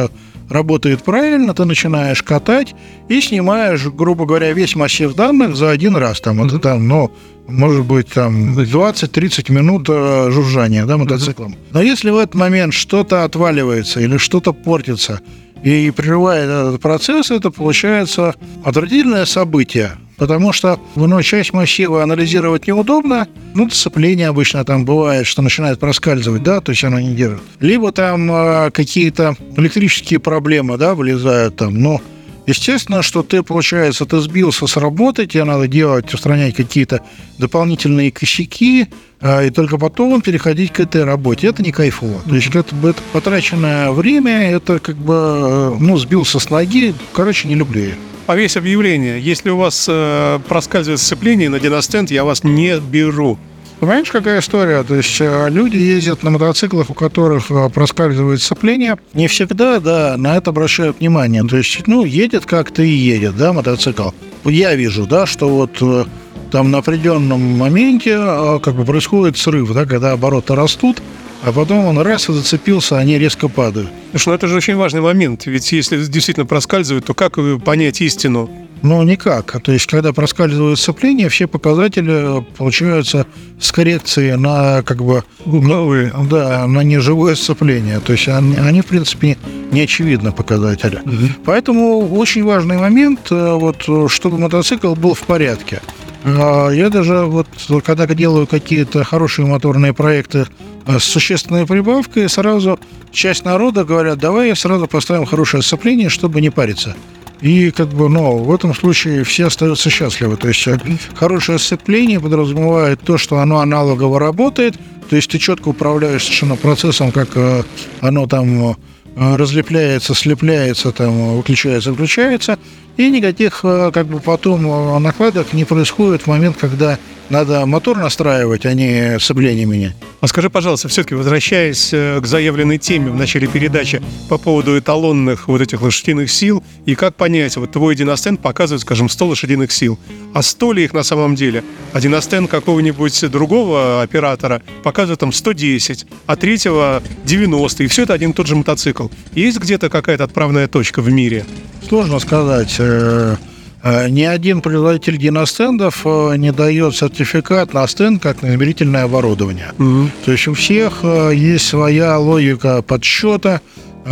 работает 0.48 1.02
правильно, 1.02 1.54
ты 1.54 1.64
начинаешь 1.64 2.22
катать 2.22 2.74
и 3.08 3.20
снимаешь, 3.20 3.86
грубо 3.86 4.26
говоря, 4.26 4.52
весь 4.52 4.76
массив 4.76 5.14
данных 5.14 5.56
за 5.56 5.70
один 5.70 5.96
раз. 5.96 6.20
Там, 6.20 6.42
это 6.42 6.58
там, 6.58 6.86
ну, 6.86 7.10
может 7.46 7.84
быть, 7.84 8.08
там 8.08 8.58
20-30 8.58 9.52
минут 9.52 9.88
э, 9.88 10.30
жужжания 10.30 10.86
да, 10.86 10.96
мотоциклом. 10.96 11.56
Но 11.72 11.82
если 11.82 12.10
в 12.10 12.16
этот 12.16 12.34
момент 12.34 12.72
что-то 12.72 13.24
отваливается 13.24 14.00
или 14.00 14.16
что-то 14.16 14.52
портится, 14.52 15.20
и 15.62 15.90
прерывает 15.90 16.44
этот 16.44 16.80
процесс, 16.80 17.30
это 17.30 17.50
получается 17.50 18.34
отвратительное 18.64 19.24
событие. 19.24 19.92
Потому 20.16 20.52
что 20.52 20.78
ну, 20.94 21.22
часть 21.22 21.52
массива 21.52 22.02
анализировать 22.02 22.66
неудобно. 22.66 23.26
Ну, 23.54 23.68
сцепление 23.70 24.28
обычно 24.28 24.64
там 24.64 24.84
бывает, 24.84 25.26
что 25.26 25.42
начинает 25.42 25.78
проскальзывать, 25.78 26.42
да, 26.42 26.60
то 26.60 26.70
есть 26.70 26.84
оно 26.84 27.00
не 27.00 27.14
держит. 27.14 27.42
Либо 27.60 27.92
там 27.92 28.30
э, 28.30 28.70
какие-то 28.70 29.36
электрические 29.56 30.20
проблемы, 30.20 30.76
да, 30.78 30.94
вылезают 30.94 31.56
там, 31.56 31.80
но 31.80 32.00
Естественно, 32.46 33.02
что 33.02 33.22
ты, 33.22 33.42
получается, 33.42 34.04
ты 34.04 34.20
сбился 34.20 34.66
с 34.66 34.76
работы, 34.76 35.26
тебе 35.26 35.44
надо 35.44 35.66
делать, 35.66 36.12
устранять 36.12 36.54
какие-то 36.54 37.00
дополнительные 37.38 38.12
косяки, 38.12 38.88
и 39.22 39.50
только 39.50 39.78
потом 39.78 40.20
переходить 40.20 40.70
к 40.72 40.80
этой 40.80 41.04
работе. 41.04 41.46
Это 41.46 41.62
не 41.62 41.72
кайфово. 41.72 42.20
То 42.28 42.34
есть 42.34 42.48
это, 42.54 42.76
это 42.82 43.00
потраченное 43.12 43.90
время, 43.92 44.50
это 44.50 44.78
как 44.78 44.96
бы, 44.96 45.14
э, 45.14 45.76
ну, 45.80 45.96
сбился 45.96 46.38
с 46.38 46.50
ноги. 46.50 46.94
Короче, 47.14 47.48
не 47.48 47.54
люблю 47.54 47.84
я. 47.84 47.94
Повесь 48.26 48.56
объявление. 48.56 49.20
Если 49.20 49.50
у 49.50 49.58
вас 49.58 49.84
э, 49.86 50.38
проскальзывает 50.48 50.98
сцепление 50.98 51.50
на 51.50 51.60
диностенд, 51.60 52.10
я 52.10 52.24
вас 52.24 52.42
не 52.42 52.80
беру. 52.80 53.38
Понимаешь, 53.80 54.10
какая 54.10 54.40
история? 54.40 54.82
То 54.82 54.94
есть 54.94 55.20
э, 55.20 55.48
люди 55.50 55.76
ездят 55.76 56.22
на 56.22 56.30
мотоциклах, 56.30 56.88
у 56.88 56.94
которых 56.94 57.50
э, 57.50 57.68
проскальзывает 57.68 58.40
сцепление. 58.40 58.96
Не 59.12 59.28
всегда, 59.28 59.78
да, 59.78 60.16
на 60.16 60.38
это 60.38 60.50
обращают 60.50 61.00
внимание. 61.00 61.44
То 61.44 61.58
есть, 61.58 61.86
ну, 61.86 62.06
едет 62.06 62.46
как-то 62.46 62.82
и 62.82 62.88
едет, 62.88 63.36
да, 63.36 63.52
мотоцикл. 63.52 64.08
Я 64.46 64.74
вижу, 64.74 65.06
да, 65.06 65.26
что 65.26 65.50
вот 65.50 65.76
э, 65.82 66.06
там 66.50 66.70
на 66.70 66.78
определенном 66.78 67.42
моменте 67.58 68.16
как 68.62 68.74
бы 68.74 68.86
происходит 68.86 69.36
срыв, 69.36 69.74
да, 69.74 69.84
когда 69.84 70.12
обороты 70.12 70.54
растут, 70.54 71.02
а 71.44 71.52
потом 71.52 71.84
он 71.84 71.98
раз 71.98 72.28
и 72.28 72.32
зацепился, 72.32 72.98
они 72.98 73.18
резко 73.18 73.48
падают. 73.48 73.90
Слушай, 74.12 74.28
ну 74.28 74.34
это 74.34 74.48
же 74.48 74.56
очень 74.56 74.76
важный 74.76 75.00
момент, 75.00 75.46
ведь 75.46 75.70
если 75.72 76.02
действительно 76.04 76.46
проскальзывает, 76.46 77.04
то 77.04 77.14
как 77.14 77.38
понять 77.64 78.00
истину? 78.00 78.50
Ну, 78.84 79.02
никак. 79.02 79.62
То 79.62 79.72
есть, 79.72 79.86
когда 79.86 80.12
проскальзывают 80.12 80.78
сцепления, 80.78 81.30
все 81.30 81.46
показатели 81.46 82.44
получаются 82.58 83.26
с 83.58 83.72
коррекцией 83.72 84.36
на 84.36 84.82
как 84.82 85.02
бы 85.02 85.24
угловые. 85.46 86.12
Да, 86.28 86.66
на 86.66 86.80
неживое 86.80 87.34
сцепление. 87.34 88.00
То 88.00 88.12
есть 88.12 88.28
они, 88.28 88.56
они 88.56 88.82
в 88.82 88.86
принципе, 88.86 89.38
не 89.72 89.80
очевидны 89.80 90.32
показатели. 90.32 90.96
Угу. 90.96 91.44
Поэтому 91.46 92.14
очень 92.14 92.44
важный 92.44 92.76
момент, 92.76 93.28
э, 93.30 93.54
вот, 93.54 94.10
чтобы 94.10 94.38
мотоцикл 94.38 94.94
был 94.94 95.14
в 95.14 95.22
порядке. 95.22 95.80
А 96.24 96.70
я 96.70 96.88
даже 96.88 97.24
вот, 97.24 97.46
когда 97.84 98.06
делаю 98.06 98.46
какие-то 98.46 99.04
хорошие 99.04 99.46
моторные 99.46 99.92
проекты 99.92 100.46
э, 100.86 100.98
с 100.98 101.04
существенной 101.04 101.66
прибавкой, 101.66 102.30
сразу 102.30 102.80
часть 103.12 103.44
народа 103.44 103.84
говорят, 103.84 104.18
давай 104.18 104.56
сразу 104.56 104.86
поставим 104.86 105.26
хорошее 105.26 105.62
сцепление, 105.62 106.08
чтобы 106.08 106.40
не 106.40 106.48
париться. 106.48 106.96
И 107.42 107.70
как 107.70 107.88
бы, 107.88 108.08
ну, 108.08 108.38
в 108.38 108.54
этом 108.54 108.74
случае 108.74 109.22
все 109.24 109.48
остаются 109.48 109.90
счастливы. 109.90 110.38
То 110.38 110.48
есть 110.48 110.66
э, 110.66 110.78
хорошее 111.14 111.58
сцепление 111.58 112.18
подразумевает 112.18 113.00
то, 113.02 113.18
что 113.18 113.40
оно 113.40 113.58
аналогово 113.58 114.18
работает, 114.18 114.78
то 115.10 115.16
есть 115.16 115.30
ты 115.30 115.38
четко 115.38 115.68
управляешь 115.68 116.22
совершенно 116.22 116.56
процессом, 116.56 117.12
как 117.12 117.28
э, 117.34 117.64
оно 118.00 118.26
там 118.26 118.76
разлепляется, 119.16 120.12
слепляется, 120.12 120.90
там, 120.90 121.36
выключается, 121.36 121.94
включается, 121.94 122.58
и 122.96 123.10
никаких 123.10 123.60
как 123.60 124.06
бы 124.06 124.20
потом 124.20 125.02
накладок 125.02 125.52
не 125.52 125.64
происходит 125.64 126.22
в 126.22 126.26
момент, 126.26 126.56
когда 126.58 126.98
надо 127.30 127.64
мотор 127.66 127.96
настраивать, 127.96 128.66
а 128.66 128.74
не 128.74 129.18
сцепление 129.18 129.64
менять. 129.64 129.94
А 130.20 130.26
скажи, 130.26 130.50
пожалуйста, 130.50 130.88
все-таки 130.88 131.14
возвращаясь 131.14 131.90
э, 131.92 132.20
к 132.20 132.26
заявленной 132.26 132.78
теме 132.78 133.10
в 133.10 133.16
начале 133.16 133.46
передачи 133.46 134.02
по 134.28 134.38
поводу 134.38 134.78
эталонных 134.78 135.48
вот 135.48 135.60
этих 135.60 135.82
лошадиных 135.82 136.30
сил, 136.30 136.62
и 136.86 136.94
как 136.94 137.14
понять, 137.14 137.56
вот 137.56 137.72
твой 137.72 137.94
диностенд 137.94 138.40
показывает, 138.40 138.82
скажем, 138.82 139.08
100 139.08 139.26
лошадиных 139.26 139.72
сил, 139.72 139.98
а 140.34 140.42
100 140.42 140.72
ли 140.72 140.84
их 140.84 140.92
на 140.92 141.02
самом 141.02 141.34
деле? 141.34 141.64
А 141.92 142.00
диностенд 142.00 142.50
какого-нибудь 142.50 143.30
другого 143.30 144.02
оператора 144.02 144.62
показывает 144.82 145.20
там 145.20 145.32
110, 145.32 146.06
а 146.26 146.36
третьего 146.36 147.02
90, 147.24 147.84
и 147.84 147.86
все 147.86 148.02
это 148.02 148.12
один 148.12 148.30
и 148.30 148.34
тот 148.34 148.46
же 148.46 148.56
мотоцикл. 148.56 149.08
Есть 149.34 149.58
где-то 149.58 149.88
какая-то 149.88 150.24
отправная 150.24 150.68
точка 150.68 151.00
в 151.00 151.10
мире? 151.10 151.44
Сложно 151.88 152.18
сказать. 152.18 152.76
Э, 152.78 153.36
Э, 153.84 154.08
ни 154.08 154.22
один 154.22 154.62
производитель 154.62 155.18
диностендов 155.18 156.06
э, 156.06 156.36
не 156.38 156.52
дает 156.52 156.96
сертификат 156.96 157.74
на 157.74 157.86
стенд 157.86 158.22
как 158.22 158.40
на 158.40 158.54
измерительное 158.54 159.04
оборудование. 159.04 159.72
Угу. 159.78 160.10
То 160.24 160.32
есть 160.32 160.48
у 160.48 160.54
всех 160.54 161.04
есть 161.04 161.66
своя 161.66 162.18
логика 162.18 162.80
подсчета, 162.80 163.60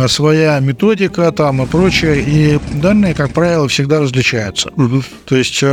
своя 0.07 0.59
методика 0.59 1.31
там 1.31 1.63
и 1.63 1.65
прочее, 1.65 2.21
и 2.21 2.59
данные, 2.81 3.15
как 3.15 3.33
правило, 3.33 3.67
всегда 3.67 3.99
различаются. 3.99 4.69
Угу. 4.75 5.03
То 5.25 5.35
есть 5.35 5.63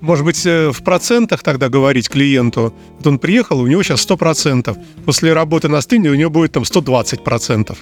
может 0.00 0.24
быть, 0.26 0.44
в 0.44 0.82
процентах 0.82 1.42
тогда 1.42 1.70
говорить 1.70 2.10
клиенту. 2.10 2.74
Вот 2.98 3.06
он 3.06 3.18
приехал, 3.18 3.58
у 3.60 3.66
него 3.66 3.82
сейчас 3.82 4.06
100%. 4.06 4.76
После 5.06 5.32
работы 5.32 5.68
на 5.68 5.80
стенде 5.80 6.10
у 6.10 6.14
него 6.14 6.28
будет 6.28 6.52
там 6.52 6.64
120%. 6.64 7.74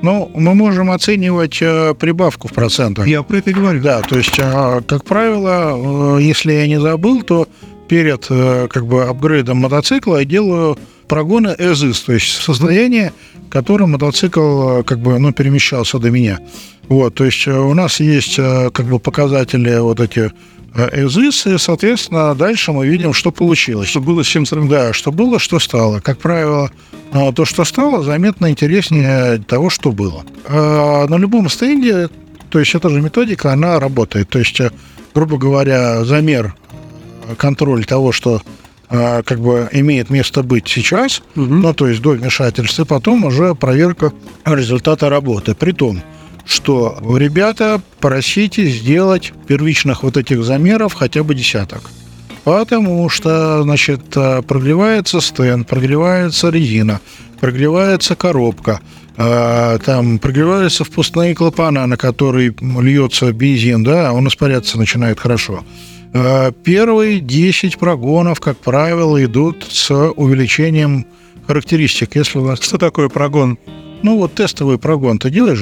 Ну, 0.00 0.30
мы 0.34 0.54
можем 0.54 0.90
оценивать 0.90 1.58
э, 1.60 1.94
прибавку 1.94 2.46
в 2.48 2.52
процентах. 2.52 3.06
Я 3.06 3.22
про 3.22 3.38
это 3.38 3.52
говорю. 3.52 3.82
Да, 3.82 4.00
то 4.02 4.16
есть, 4.16 4.38
э, 4.38 4.80
как 4.86 5.04
правило, 5.04 6.18
э, 6.18 6.22
если 6.22 6.52
я 6.52 6.66
не 6.68 6.80
забыл, 6.80 7.22
то 7.22 7.48
перед 7.88 8.26
как 8.26 8.86
бы 8.86 9.04
апгрейдом 9.04 9.58
мотоцикла 9.58 10.18
я 10.18 10.24
делаю 10.26 10.76
прогоны 11.08 11.56
as 11.58 12.04
то 12.04 12.12
есть 12.12 12.42
состояние, 12.42 13.14
в 13.46 13.48
котором 13.48 13.92
мотоцикл 13.92 14.82
как 14.82 14.98
бы, 14.98 15.18
ну, 15.18 15.32
перемещался 15.32 15.98
до 15.98 16.10
меня. 16.10 16.38
Вот, 16.88 17.14
то 17.14 17.24
есть 17.24 17.48
у 17.48 17.72
нас 17.72 17.98
есть 18.00 18.36
как 18.36 18.84
бы 18.84 18.98
показатели 18.98 19.78
вот 19.78 20.00
эти 20.00 20.30
ЭЗИС, 20.74 21.46
и, 21.46 21.58
соответственно, 21.58 22.34
дальше 22.34 22.72
мы 22.72 22.86
видим, 22.86 23.12
что 23.12 23.30
получилось. 23.32 23.88
Что 23.88 24.00
было, 24.00 24.22
с 24.22 24.28
сравнить. 24.28 24.70
Да, 24.70 24.92
что 24.92 25.10
было, 25.10 25.38
что 25.38 25.58
стало. 25.58 26.00
Как 26.00 26.18
правило, 26.18 26.70
то, 27.34 27.44
что 27.44 27.64
стало, 27.64 28.02
заметно 28.02 28.50
интереснее 28.50 29.38
того, 29.38 29.70
что 29.70 29.92
было. 29.92 30.24
На 30.48 31.16
любом 31.16 31.48
стенде, 31.48 32.08
то 32.50 32.58
есть 32.60 32.74
эта 32.74 32.90
же 32.90 33.00
методика, 33.00 33.52
она 33.52 33.80
работает. 33.80 34.28
То 34.28 34.38
есть, 34.38 34.60
грубо 35.14 35.38
говоря, 35.38 36.04
замер, 36.04 36.54
контроль 37.38 37.84
того, 37.84 38.12
что 38.12 38.42
как 38.88 39.40
бы 39.40 39.68
имеет 39.72 40.10
место 40.10 40.42
быть 40.42 40.66
сейчас, 40.66 41.22
угу. 41.36 41.44
ну, 41.44 41.74
то 41.74 41.88
есть 41.88 42.00
до 42.00 42.10
вмешательства, 42.10 42.84
и 42.84 42.86
потом 42.86 43.24
уже 43.24 43.54
проверка 43.54 44.12
результата 44.46 45.10
работы. 45.10 45.54
При 45.54 45.72
том, 45.72 46.00
что 46.48 46.98
ребята, 47.16 47.80
просите 48.00 48.66
сделать 48.66 49.32
первичных 49.46 50.02
вот 50.02 50.16
этих 50.16 50.42
замеров 50.42 50.94
хотя 50.94 51.22
бы 51.22 51.34
десяток. 51.34 51.82
Потому 52.44 53.08
что, 53.10 53.62
значит, 53.62 54.00
прогревается 54.10 55.20
стенд, 55.20 55.68
прогревается 55.68 56.48
резина, 56.48 57.00
прогревается 57.40 58.16
коробка, 58.16 58.80
там 59.16 60.18
прогреваются 60.18 60.84
впускные 60.84 61.34
клапана, 61.34 61.86
на 61.86 61.96
которые 61.98 62.54
льется 62.60 63.32
бензин, 63.32 63.84
да, 63.84 64.12
он 64.12 64.26
испаряться 64.28 64.78
начинает 64.78 65.20
хорошо. 65.20 65.64
Первые 66.64 67.20
10 67.20 67.76
прогонов, 67.78 68.40
как 68.40 68.56
правило, 68.56 69.22
идут 69.22 69.66
с 69.68 69.90
увеличением 69.90 71.04
характеристик. 71.46 72.16
Если 72.16 72.38
у 72.38 72.44
вас... 72.44 72.60
Что 72.62 72.78
такое 72.78 73.10
прогон? 73.10 73.58
Ну, 74.02 74.16
вот 74.16 74.34
тестовый 74.34 74.78
прогон 74.78 75.18
ты 75.18 75.30
делаешь, 75.30 75.60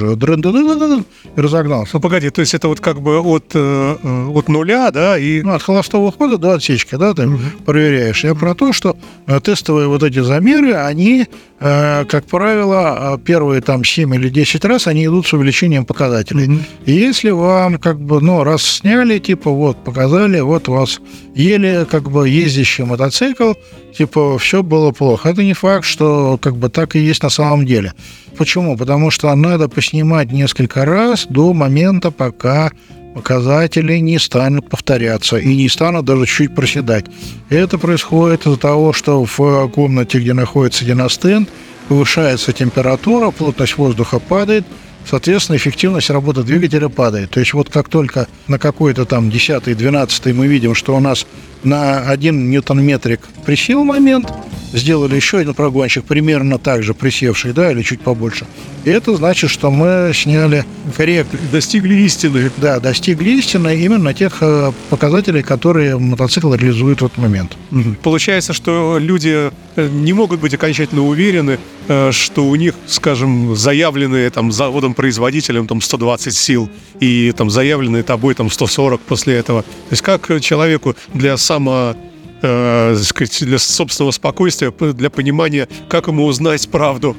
и 1.35 1.41
разогнался. 1.41 1.91
Ну, 1.95 1.99
погоди, 1.99 2.29
то 2.29 2.41
есть 2.41 2.53
это 2.53 2.67
вот 2.67 2.79
как 2.79 3.01
бы 3.01 3.19
от, 3.19 3.51
э, 3.53 4.27
от 4.33 4.47
нуля, 4.47 4.91
да, 4.91 5.17
и... 5.17 5.41
Ну, 5.41 5.53
от 5.53 5.63
холостого 5.63 6.11
хода 6.11 6.37
до 6.37 6.53
отсечки, 6.53 6.95
да, 6.95 7.13
ты 7.13 7.27
угу. 7.27 7.39
проверяешь. 7.65 8.23
Я 8.23 8.35
про 8.35 8.53
то, 8.53 8.73
что 8.73 8.95
э, 9.25 9.39
тестовые 9.39 9.87
вот 9.87 10.03
эти 10.03 10.19
замеры, 10.19 10.73
они, 10.73 11.25
э, 11.56 11.56
как 11.59 12.25
правило, 12.25 13.19
первые 13.25 13.61
там 13.61 13.83
7 13.83 14.13
или 14.13 14.29
10 14.29 14.63
раз, 14.65 14.85
они 14.85 15.05
идут 15.05 15.25
с 15.25 15.33
увеличением 15.33 15.85
показателей. 15.85 16.47
Угу. 16.47 16.59
И 16.85 16.91
если 16.91 17.31
вам 17.31 17.79
как 17.79 17.99
бы, 17.99 18.21
ну, 18.21 18.43
раз 18.43 18.61
сняли, 18.61 19.17
типа, 19.17 19.49
вот, 19.49 19.83
показали, 19.83 20.39
вот 20.39 20.67
вас 20.67 21.01
еле 21.33 21.85
как 21.85 22.11
бы 22.11 22.29
ездящий 22.29 22.83
мотоцикл, 22.83 23.53
типа, 23.97 24.37
все 24.37 24.61
было 24.61 24.91
плохо. 24.91 25.29
Это 25.29 25.43
не 25.43 25.53
факт, 25.53 25.85
что 25.85 26.37
как 26.39 26.57
бы 26.57 26.69
так 26.69 26.95
и 26.95 26.99
есть 26.99 27.23
на 27.23 27.29
самом 27.29 27.65
деле. 27.65 27.93
Почему? 28.37 28.77
Потому 28.77 29.09
что 29.09 29.33
надо 29.33 29.67
поснимать 29.67 30.31
несколько 30.31 30.85
раз 30.85 31.25
до 31.27 31.53
момента, 31.53 32.11
пока 32.11 32.71
показатели 33.17 33.97
не 33.97 34.19
станут 34.19 34.69
повторяться 34.69 35.37
и 35.37 35.55
не 35.55 35.67
станут 35.69 36.05
даже 36.05 36.27
чуть 36.27 36.53
проседать. 36.53 37.05
Это 37.49 37.79
происходит 37.79 38.45
из-за 38.45 38.57
того, 38.57 38.93
что 38.93 39.25
в 39.25 39.67
комнате, 39.69 40.19
где 40.19 40.33
находится 40.33 40.85
диностенд, 40.85 41.49
повышается 41.87 42.53
температура, 42.53 43.31
плотность 43.31 43.77
воздуха 43.77 44.19
падает– 44.19 44.65
соответственно, 45.09 45.57
эффективность 45.57 46.09
работы 46.09 46.43
двигателя 46.43 46.89
падает. 46.89 47.31
То 47.31 47.39
есть 47.39 47.53
вот 47.53 47.69
как 47.69 47.89
только 47.89 48.27
на 48.47 48.59
какой-то 48.59 49.05
там 49.05 49.29
10-12 49.29 50.33
мы 50.33 50.47
видим, 50.47 50.75
что 50.75 50.95
у 50.95 50.99
нас 50.99 51.25
на 51.63 52.09
1 52.09 52.49
ньютон-метрик 52.49 53.21
присел 53.45 53.83
момент, 53.83 54.31
сделали 54.73 55.15
еще 55.15 55.39
один 55.39 55.53
прогонщик, 55.53 56.03
примерно 56.03 56.57
так 56.57 56.83
же 56.83 56.93
присевший, 56.93 57.53
да, 57.53 57.71
или 57.71 57.81
чуть 57.81 58.01
побольше. 58.01 58.45
И 58.85 58.89
это 58.89 59.15
значит, 59.15 59.49
что 59.49 59.71
мы 59.71 60.11
сняли 60.13 60.65
коррект. 60.95 61.29
Достигли 61.51 61.95
истины. 61.95 62.51
Да, 62.57 62.79
достигли 62.79 63.31
истины 63.31 63.75
именно 63.77 64.13
тех 64.13 64.37
э, 64.41 64.71
показателей, 64.89 65.43
которые 65.43 65.97
мотоцикл 65.97 66.53
реализует 66.53 67.01
в 67.01 67.05
этот 67.05 67.17
момент. 67.17 67.57
Получается, 68.03 68.53
что 68.53 68.97
люди 68.99 69.51
э, 69.75 69.89
не 69.89 70.13
могут 70.13 70.39
быть 70.39 70.53
окончательно 70.53 71.03
уверены, 71.03 71.59
э, 71.87 72.11
что 72.11 72.45
у 72.45 72.55
них, 72.55 72.75
скажем, 72.87 73.55
заявленные 73.55 74.29
там 74.29 74.51
заводом-производителем 74.97 75.67
там 75.67 75.81
120 75.81 76.35
сил 76.35 76.69
и 76.99 77.31
там 77.35 77.49
заявленные 77.49 78.03
тобой 78.03 78.33
там 78.35 78.49
140 78.49 79.01
после 79.01 79.35
этого. 79.35 79.61
То 79.61 79.91
есть 79.91 80.01
как 80.01 80.41
человеку 80.41 80.95
для 81.13 81.37
само 81.37 81.95
э, 82.41 82.95
сказать, 83.03 83.45
для 83.45 83.59
собственного 83.59 84.11
спокойствия, 84.11 84.71
для 84.71 85.09
понимания, 85.09 85.67
как 85.89 86.07
ему 86.07 86.25
узнать 86.25 86.67
правду. 86.69 87.15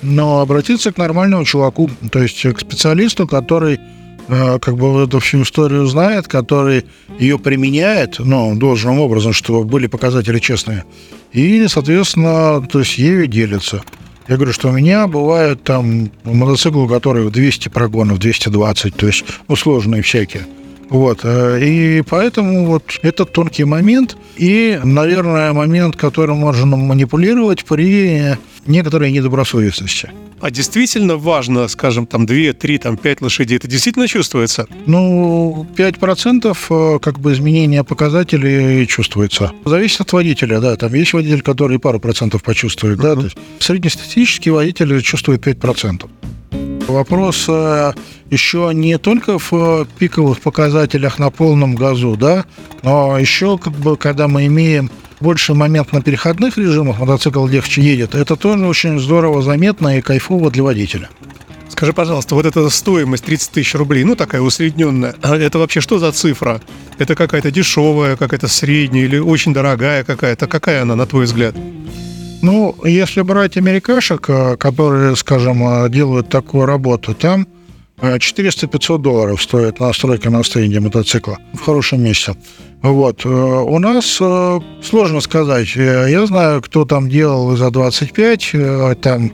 Но 0.00 0.40
обратиться 0.40 0.92
к 0.92 0.98
нормальному 0.98 1.44
чуваку, 1.44 1.90
то 2.12 2.22
есть 2.22 2.40
к 2.40 2.60
специалисту, 2.60 3.26
который 3.26 3.80
э, 4.28 4.58
как 4.60 4.76
бы 4.76 5.02
эту 5.02 5.18
всю 5.18 5.42
историю 5.42 5.86
знает, 5.86 6.28
который 6.28 6.84
ее 7.18 7.36
применяет, 7.36 8.20
ну, 8.20 8.54
должным 8.54 9.00
образом, 9.00 9.32
чтобы 9.32 9.64
были 9.64 9.88
показатели 9.88 10.38
честные, 10.38 10.84
и, 11.32 11.66
соответственно, 11.66 12.64
то 12.70 12.78
есть 12.78 12.96
ею 12.96 13.26
делится. 13.26 13.82
Я 14.28 14.36
говорю, 14.36 14.52
что 14.52 14.68
у 14.68 14.72
меня 14.72 15.06
бывают 15.06 15.62
там 15.64 16.10
мотоциклы, 16.24 16.88
которые 16.88 17.26
в 17.26 17.30
200 17.30 17.68
прогонов, 17.68 18.18
220, 18.18 18.94
то 18.94 19.06
есть 19.06 19.24
усложные 19.48 20.02
всякие. 20.02 20.46
Вот. 20.88 21.20
Э, 21.24 21.58
и 21.60 22.02
поэтому 22.02 22.66
вот 22.66 22.84
этот 23.02 23.32
тонкий 23.32 23.64
момент 23.64 24.16
и, 24.36 24.78
наверное, 24.84 25.52
момент, 25.52 25.96
которым 25.96 26.38
можно 26.38 26.76
манипулировать 26.76 27.64
при 27.64 28.36
некоторой 28.66 29.10
недобросовестности. 29.12 30.10
А 30.40 30.50
действительно 30.50 31.16
важно, 31.16 31.68
скажем, 31.68 32.06
там 32.06 32.26
2, 32.26 32.52
3, 32.52 32.78
там 32.78 32.96
5 32.96 33.20
лошадей? 33.20 33.58
Это 33.58 33.68
действительно 33.68 34.08
чувствуется? 34.08 34.66
Ну, 34.86 35.66
5% 35.76 36.56
э, 36.70 36.98
как 36.98 37.20
бы 37.20 37.32
изменения 37.32 37.84
показателей 37.84 38.86
чувствуется. 38.88 39.52
Зависит 39.64 40.00
от 40.00 40.12
водителя, 40.12 40.60
да. 40.60 40.76
Там 40.76 40.92
есть 40.94 41.12
водитель, 41.12 41.42
который 41.42 41.78
пару 41.78 42.00
процентов 42.00 42.42
почувствует, 42.42 42.98
uh-huh. 42.98 43.02
да. 43.02 43.14
То 43.14 43.22
есть 43.22 43.36
среднестатистический 43.60 44.50
водитель 44.50 45.00
чувствует 45.02 45.46
5%. 45.46 46.08
Вопрос 46.88 47.46
э, 47.48 47.92
еще 48.32 48.70
не 48.72 48.98
только 48.98 49.38
в 49.38 49.52
э, 49.52 49.84
пиковых 49.98 50.40
показателях 50.40 51.18
на 51.18 51.30
полном 51.30 51.74
газу, 51.74 52.16
да, 52.16 52.46
но 52.82 53.18
еще 53.18 53.58
как 53.58 53.74
бы, 53.74 53.96
когда 53.96 54.26
мы 54.26 54.46
имеем 54.46 54.90
больше 55.20 55.52
момент 55.52 55.92
на 55.92 56.00
переходных 56.00 56.56
режимах, 56.56 56.98
мотоцикл 56.98 57.46
легче 57.46 57.82
едет, 57.82 58.14
это 58.14 58.36
тоже 58.36 58.66
очень 58.66 58.98
здорово 58.98 59.42
заметно 59.42 59.98
и 59.98 60.00
кайфово 60.00 60.50
для 60.50 60.62
водителя. 60.62 61.10
Скажи, 61.68 61.92
пожалуйста, 61.92 62.34
вот 62.34 62.46
эта 62.46 62.68
стоимость 62.70 63.24
30 63.24 63.50
тысяч 63.50 63.74
рублей, 63.74 64.04
ну 64.04 64.16
такая 64.16 64.40
усредненная, 64.40 65.14
а 65.22 65.36
это 65.36 65.58
вообще 65.58 65.82
что 65.82 65.98
за 65.98 66.10
цифра? 66.12 66.60
Это 66.98 67.14
какая-то 67.14 67.50
дешевая, 67.50 68.16
какая-то 68.16 68.48
средняя 68.48 69.04
или 69.04 69.18
очень 69.18 69.52
дорогая 69.52 70.04
какая-то? 70.04 70.46
Какая 70.46 70.82
она, 70.82 70.96
на 70.96 71.06
твой 71.06 71.26
взгляд? 71.26 71.54
Ну, 72.40 72.74
если 72.84 73.20
брать 73.20 73.56
америкашек, 73.56 74.28
э, 74.28 74.56
которые, 74.56 75.14
скажем, 75.16 75.62
э, 75.62 75.88
делают 75.88 76.28
такую 76.28 76.66
работу, 76.66 77.14
там 77.14 77.46
400-500 78.02 78.98
долларов 78.98 79.42
стоит 79.42 79.80
настройка 79.80 80.28
на 80.30 80.42
стенде 80.42 80.80
мотоцикла 80.80 81.38
в 81.54 81.60
хорошем 81.60 82.02
месте. 82.02 82.34
Вот. 82.82 83.24
Э, 83.24 83.28
у 83.28 83.78
нас 83.78 84.20
сложно 84.82 85.20
сказать. 85.20 85.76
Я 85.76 86.26
знаю, 86.26 86.60
кто 86.62 86.84
там 86.84 87.08
делал 87.08 87.56
за 87.56 87.70
25, 87.70 88.52
там 89.00 89.32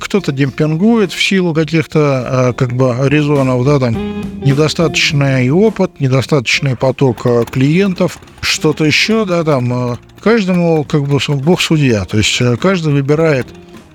кто-то 0.00 0.30
демпингует 0.30 1.12
в 1.12 1.22
силу 1.22 1.54
каких-то 1.54 2.54
как 2.56 2.72
бы 2.74 2.96
резонов, 3.08 3.64
да, 3.64 3.80
там 3.80 3.96
недостаточный 4.44 5.50
опыт, 5.50 5.98
недостаточный 5.98 6.76
поток 6.76 7.26
клиентов, 7.50 8.18
что-то 8.40 8.84
еще, 8.84 9.24
да, 9.24 9.42
там 9.42 9.98
каждому 10.22 10.84
как 10.84 11.02
бы 11.04 11.18
бог 11.28 11.60
судья. 11.60 12.04
То 12.04 12.18
есть 12.18 12.40
э, 12.40 12.56
каждый 12.56 12.92
выбирает 12.92 13.46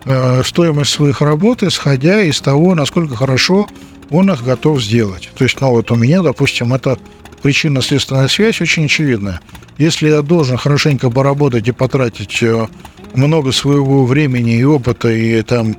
э, 0.06 0.44
стоимость 0.44 0.92
своих 0.92 1.22
работ, 1.22 1.64
исходя 1.64 2.22
из 2.22 2.42
того, 2.42 2.76
насколько 2.76 3.16
хорошо 3.16 3.68
он 4.10 4.32
их 4.32 4.44
готов 4.44 4.82
сделать. 4.82 5.30
То 5.38 5.44
есть, 5.44 5.60
ну 5.62 5.70
вот 5.70 5.92
у 5.92 5.96
меня, 5.96 6.22
допустим, 6.22 6.74
это 6.74 6.98
причинно-следственная 7.42 8.28
связь 8.28 8.62
очень 8.62 8.86
очевидная. 8.86 9.42
Если 9.78 10.10
я 10.10 10.22
должен 10.22 10.58
хорошенько 10.58 11.10
поработать 11.10 11.68
и 11.68 11.72
потратить 11.72 12.42
э, 12.42 12.68
много 13.14 13.52
своего 13.52 14.06
времени 14.06 14.58
и 14.58 14.64
опыта, 14.64 15.10
и 15.10 15.42
там 15.44 15.76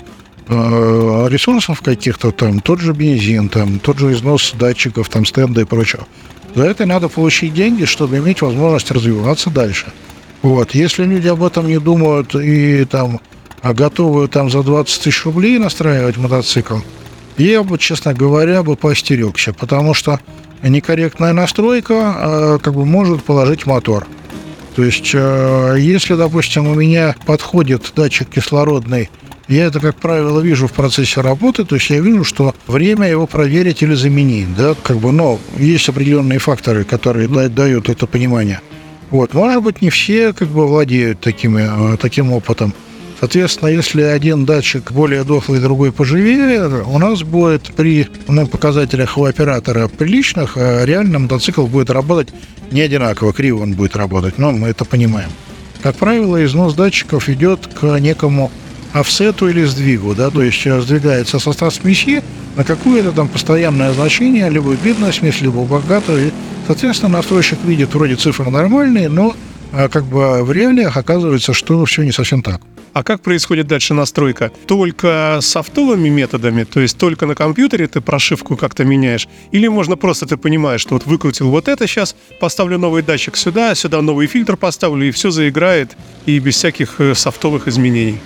ресурсов 0.49 1.83
каких-то, 1.83 2.31
там 2.31 2.61
тот 2.61 2.81
же 2.81 2.95
бензин, 2.95 3.51
там 3.51 3.79
тот 3.79 3.99
же 3.99 4.13
износ 4.13 4.55
датчиков, 4.59 5.11
там 5.11 5.27
стенда 5.27 5.61
и 5.61 5.65
прочего, 5.65 6.07
за 6.55 6.65
это 6.65 6.87
надо 6.87 7.09
получить 7.09 7.53
деньги, 7.53 7.85
чтобы 7.85 8.17
иметь 8.17 8.41
возможность 8.41 8.91
развиваться 8.91 9.51
дальше. 9.51 9.93
Вот. 10.41 10.75
Если 10.75 11.05
люди 11.05 11.29
об 11.29 11.43
этом 11.43 11.67
не 11.67 11.79
думают 11.79 12.35
и 12.35 12.87
там 12.87 13.21
а 13.61 13.75
готовы 13.75 14.29
там 14.29 14.51
за 14.51 14.63
20 14.63 15.03
тысяч 15.03 15.25
рублей 15.25 15.59
настраивать 15.59 16.17
мотоцикл, 16.17 16.79
я 17.39 17.63
бы, 17.63 17.79
честно 17.79 18.15
говоря, 18.15 18.63
бы 18.63 18.77
поостерегся, 18.77 19.53
потому 19.53 19.95
что 19.95 20.21
некорректная 20.63 21.33
настройка 21.33 21.95
э, 21.95 22.59
как 22.63 22.75
бы 22.75 22.85
может 22.85 23.23
положить 23.23 23.67
мотор. 23.67 24.07
То 24.75 24.85
есть, 24.85 25.11
э, 25.15 25.77
если, 25.79 26.15
допустим, 26.15 26.67
у 26.69 26.75
меня 26.75 27.15
подходит 27.27 27.93
датчик 27.97 28.29
кислородный, 28.29 29.11
я 29.49 29.65
это, 29.65 29.81
как 29.81 29.97
правило, 29.97 30.41
вижу 30.41 30.67
в 30.67 30.73
процессе 30.73 31.23
работы, 31.23 31.65
то 31.65 31.75
есть 31.75 31.89
я 31.89 32.01
вижу, 32.01 32.23
что 32.23 32.55
время 32.67 33.09
его 33.09 33.27
проверить 33.27 33.83
или 33.83 33.95
заменить, 33.95 34.55
да, 34.55 34.75
как 34.83 34.99
бы, 34.99 35.11
но 35.11 35.41
есть 35.57 35.89
определенные 35.89 36.39
факторы, 36.39 36.85
которые 36.85 37.29
дают 37.49 37.89
это 37.89 38.07
понимание. 38.07 38.61
Вот, 39.11 39.33
может 39.33 39.63
быть, 39.63 39.81
не 39.81 39.89
все 39.89 40.35
как 40.35 40.49
бы 40.49 40.67
владеют 40.67 41.21
такими, 41.21 41.95
э, 41.95 41.97
таким 41.97 42.31
опытом. 42.33 42.75
Соответственно, 43.21 43.71
если 43.71 44.03
один 44.03 44.45
датчик 44.45 44.93
более 44.93 45.25
дохлый, 45.25 45.61
другой 45.61 45.91
поживее, 45.91 46.85
у 46.85 46.99
нас 46.99 47.23
будет 47.23 47.75
при 47.75 48.07
ну, 48.29 48.47
показателях 48.47 49.19
у 49.19 49.25
оператора 49.25 49.89
приличных, 49.89 50.57
а 50.57 50.85
реально 50.85 51.19
мотоцикл 51.19 51.67
будет 51.67 51.91
работать 51.91 52.29
не 52.71 52.81
одинаково, 52.81 53.33
криво 53.33 53.63
он 53.63 53.73
будет 53.73 53.97
работать, 53.97 54.39
но 54.39 54.53
мы 54.53 54.69
это 54.69 54.85
понимаем. 54.85 55.31
Как 55.83 55.97
правило, 55.97 56.45
износ 56.45 56.75
датчиков 56.75 57.29
идет 57.29 57.67
к 57.67 57.99
некому 57.99 58.53
офсету 58.93 59.49
или 59.49 59.65
сдвигу, 59.65 60.15
да, 60.15 60.31
то 60.31 60.43
есть 60.43 60.67
э, 60.67 60.81
сдвигается 60.81 61.39
состав 61.39 61.75
смеси 61.75 62.23
на 62.57 62.65
какое-то 62.65 63.13
там 63.13 63.29
постоянное 63.29 63.93
значение, 63.93 64.49
либо 64.49 64.75
бедная 64.75 65.13
смесь, 65.13 65.41
либо 65.41 65.65
богатая. 65.65 66.31
Соответственно, 66.67 67.13
настройщик 67.13 67.59
видит 67.65 67.95
вроде 67.95 68.17
цифры 68.17 68.51
нормальные, 68.51 69.09
но 69.09 69.35
а 69.73 69.89
как 69.89 70.05
бы 70.05 70.43
в 70.43 70.53
реалиях 70.53 70.97
оказывается, 70.97 71.53
что 71.53 71.85
все 71.85 72.03
не 72.03 72.13
совсем 72.13 72.43
так. 72.43 72.61
А 72.93 73.03
как 73.03 73.23
происходит 73.23 73.67
дальше 73.67 73.95
настройка? 73.95 74.51
Только 74.67 75.39
софтовыми 75.41 76.09
методами, 76.09 76.65
то 76.65 76.81
есть 76.81 76.99
только 76.99 77.27
на 77.27 77.35
компьютере 77.35 77.87
ты 77.87 78.01
прошивку 78.01 78.57
как-то 78.57 78.85
меняешь? 78.85 79.29
Или 79.53 79.69
можно 79.69 79.97
просто 79.97 80.27
ты 80.27 80.37
понимаешь, 80.37 80.81
что 80.81 80.95
вот 80.95 81.07
выкрутил 81.07 81.51
вот 81.51 81.69
это 81.69 81.87
сейчас, 81.87 82.17
поставлю 82.41 82.79
новый 82.79 83.03
датчик 83.03 83.37
сюда, 83.37 83.75
сюда 83.75 84.03
новый 84.03 84.27
фильтр 84.27 84.57
поставлю, 84.57 85.07
и 85.07 85.11
все 85.11 85.31
заиграет, 85.31 85.97
и 86.27 86.39
без 86.39 86.57
всяких 86.57 87.01
э, 87.01 87.15
софтовых 87.15 87.69
изменений? 87.69 88.19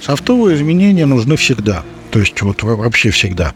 Софтовые 0.00 0.56
изменения 0.56 1.06
нужны 1.06 1.36
всегда. 1.36 1.84
То 2.10 2.18
есть 2.18 2.40
вот 2.42 2.62
вообще 2.62 3.10
всегда. 3.10 3.54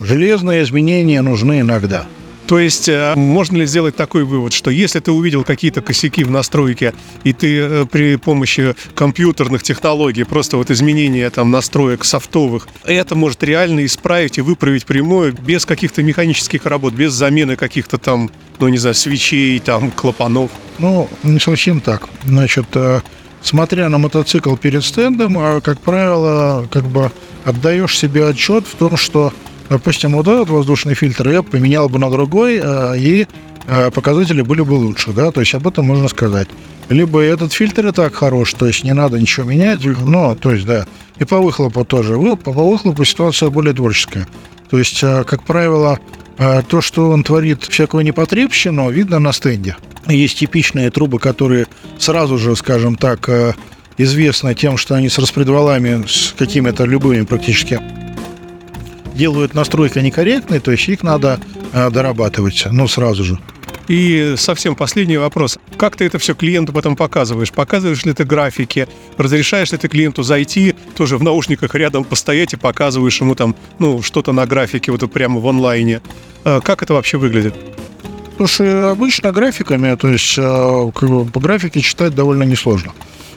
Железные 0.00 0.62
изменения 0.62 1.22
нужны 1.22 1.60
иногда. 1.60 2.06
То 2.46 2.60
есть 2.60 2.88
э, 2.88 3.14
можно 3.16 3.56
ли 3.56 3.66
сделать 3.66 3.96
такой 3.96 4.24
вывод, 4.24 4.52
что 4.52 4.70
если 4.70 5.00
ты 5.00 5.10
увидел 5.10 5.42
какие-то 5.42 5.82
косяки 5.82 6.22
в 6.22 6.30
настройке, 6.30 6.94
и 7.24 7.32
ты 7.32 7.58
э, 7.58 7.86
при 7.90 8.16
помощи 8.16 8.76
компьютерных 8.94 9.64
технологий, 9.64 10.22
просто 10.22 10.56
вот 10.56 10.70
изменения 10.70 11.28
там 11.30 11.50
настроек 11.50 12.04
софтовых, 12.04 12.68
это 12.84 13.16
может 13.16 13.42
реально 13.42 13.84
исправить 13.84 14.38
и 14.38 14.42
выправить 14.42 14.86
прямую 14.86 15.32
без 15.32 15.66
каких-то 15.66 16.04
механических 16.04 16.66
работ, 16.66 16.94
без 16.94 17.12
замены 17.12 17.56
каких-то 17.56 17.98
там, 17.98 18.30
ну 18.60 18.68
не 18.68 18.78
знаю, 18.78 18.94
свечей, 18.94 19.58
там, 19.58 19.90
клапанов? 19.90 20.52
Ну, 20.78 21.08
не 21.24 21.40
совсем 21.40 21.80
так. 21.80 22.08
Значит, 22.24 22.66
э, 22.74 23.00
смотря 23.42 23.88
на 23.88 23.98
мотоцикл 23.98 24.54
перед 24.54 24.84
стендом, 24.84 25.60
как 25.62 25.80
правило, 25.80 26.68
как 26.70 26.84
бы 26.84 27.10
отдаешь 27.44 27.98
себе 27.98 28.28
отчет 28.28 28.66
в 28.66 28.76
том, 28.76 28.96
что 28.96 29.32
допустим, 29.68 30.12
вот 30.12 30.28
этот 30.28 30.48
воздушный 30.50 30.94
фильтр 30.94 31.28
я 31.28 31.42
поменял 31.42 31.88
бы 31.88 31.98
на 31.98 32.10
другой, 32.10 32.60
э, 32.62 32.98
и 32.98 33.26
э, 33.66 33.90
показатели 33.90 34.42
были 34.42 34.62
бы 34.62 34.72
лучше, 34.72 35.12
да, 35.12 35.30
то 35.30 35.40
есть 35.40 35.54
об 35.54 35.66
этом 35.66 35.86
можно 35.86 36.08
сказать. 36.08 36.48
Либо 36.88 37.20
этот 37.20 37.52
фильтр 37.52 37.88
и 37.88 37.92
так 37.92 38.14
хорош, 38.14 38.54
то 38.54 38.66
есть 38.66 38.84
не 38.84 38.94
надо 38.94 39.18
ничего 39.18 39.46
менять, 39.46 39.84
но, 39.84 40.34
то 40.34 40.52
есть, 40.52 40.66
да, 40.66 40.86
и 41.18 41.24
по 41.24 41.38
выхлопу 41.38 41.84
тоже. 41.84 42.16
По 42.36 42.52
выхлопу 42.52 43.04
ситуация 43.04 43.50
более 43.50 43.74
творческая. 43.74 44.28
То 44.70 44.78
есть, 44.78 45.02
э, 45.02 45.24
как 45.24 45.42
правило, 45.42 45.98
то, 46.68 46.82
что 46.82 47.08
он 47.08 47.24
творит 47.24 47.64
всякую 47.64 48.04
непотребщину, 48.04 48.90
видно 48.90 49.18
на 49.18 49.32
стенде. 49.32 49.74
Есть 50.06 50.40
типичные 50.40 50.90
трубы, 50.90 51.18
которые 51.18 51.66
сразу 51.98 52.36
же, 52.36 52.54
скажем 52.56 52.96
так, 52.96 53.30
известны 53.96 54.54
тем, 54.54 54.76
что 54.76 54.96
они 54.96 55.08
с 55.08 55.18
распредвалами, 55.18 56.04
с 56.06 56.34
какими-то 56.36 56.84
любыми 56.84 57.22
практически 57.22 57.80
делают 59.16 59.54
настройки 59.54 59.98
некорректные, 59.98 60.60
то 60.60 60.70
есть 60.70 60.88
их 60.88 61.02
надо 61.02 61.40
э, 61.72 61.90
дорабатывать, 61.90 62.66
ну, 62.70 62.86
сразу 62.86 63.24
же. 63.24 63.38
И 63.88 64.34
совсем 64.36 64.74
последний 64.74 65.16
вопрос. 65.16 65.58
Как 65.76 65.96
ты 65.96 66.04
это 66.04 66.18
все 66.18 66.34
клиенту 66.34 66.72
потом 66.72 66.96
показываешь? 66.96 67.52
Показываешь 67.52 68.04
ли 68.04 68.12
ты 68.12 68.24
графики? 68.24 68.88
Разрешаешь 69.16 69.70
ли 69.70 69.78
ты 69.78 69.88
клиенту 69.88 70.22
зайти, 70.22 70.74
тоже 70.96 71.18
в 71.18 71.22
наушниках 71.22 71.74
рядом 71.74 72.02
постоять 72.04 72.52
и 72.52 72.56
показываешь 72.56 73.20
ему 73.20 73.34
там, 73.34 73.54
ну, 73.78 74.02
что-то 74.02 74.32
на 74.32 74.46
графике, 74.46 74.90
вот 74.90 75.10
прямо 75.12 75.40
в 75.40 75.46
онлайне? 75.46 76.00
Э, 76.44 76.60
как 76.62 76.82
это 76.82 76.94
вообще 76.94 77.16
выглядит? 77.18 77.54
Слушай, 78.36 78.90
обычно 78.90 79.32
графиками, 79.32 79.94
то 79.96 80.08
есть 80.08 80.34
э, 80.36 80.42
по 80.42 81.40
графике 81.40 81.80
читать 81.80 82.14
довольно 82.14 82.42
несложно. 82.42 82.92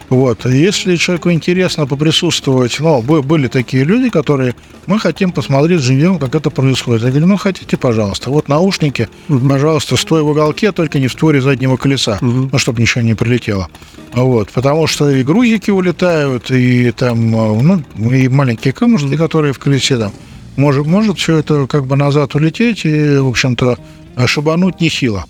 Вот. 0.09 0.45
Если 0.45 0.95
человеку 0.95 1.31
интересно 1.31 1.85
поприсутствовать, 1.85 2.79
ну, 2.79 3.01
были 3.01 3.47
такие 3.47 3.83
люди, 3.83 4.09
которые, 4.09 4.55
мы 4.87 4.99
хотим 4.99 5.31
посмотреть 5.31 5.81
живьем, 5.81 6.17
как 6.17 6.33
это 6.33 6.49
происходит. 6.49 7.03
Я 7.03 7.09
говорю, 7.09 7.27
ну, 7.27 7.37
хотите, 7.37 7.77
пожалуйста. 7.77 8.31
Вот 8.31 8.47
наушники, 8.47 9.07
пожалуйста, 9.27 9.97
стой 9.97 10.23
в 10.23 10.27
уголке, 10.27 10.71
только 10.71 10.99
не 10.99 11.07
в 11.07 11.11
створе 11.11 11.41
заднего 11.41 11.77
колеса, 11.77 12.17
ну, 12.21 12.57
чтобы 12.57 12.81
ничего 12.81 13.03
не 13.03 13.13
прилетело. 13.13 13.69
Вот. 14.13 14.49
Потому 14.49 14.87
что 14.87 15.09
и 15.11 15.23
грузики 15.23 15.69
улетают, 15.69 16.49
и 16.49 16.91
там, 16.91 17.31
ну, 17.31 17.83
и 18.11 18.27
маленькие 18.27 18.73
камушки, 18.73 19.15
которые 19.15 19.53
в 19.53 19.59
колесе 19.59 19.97
там. 19.97 20.11
Может, 20.57 20.87
может 20.87 21.17
все 21.19 21.37
это 21.37 21.67
как 21.67 21.85
бы 21.85 21.95
назад 21.95 22.35
улететь, 22.35 22.83
и, 22.83 23.17
в 23.17 23.27
общем-то, 23.27 23.77
шибануть 24.25 24.81
не 24.81 24.89
сила. 24.89 25.25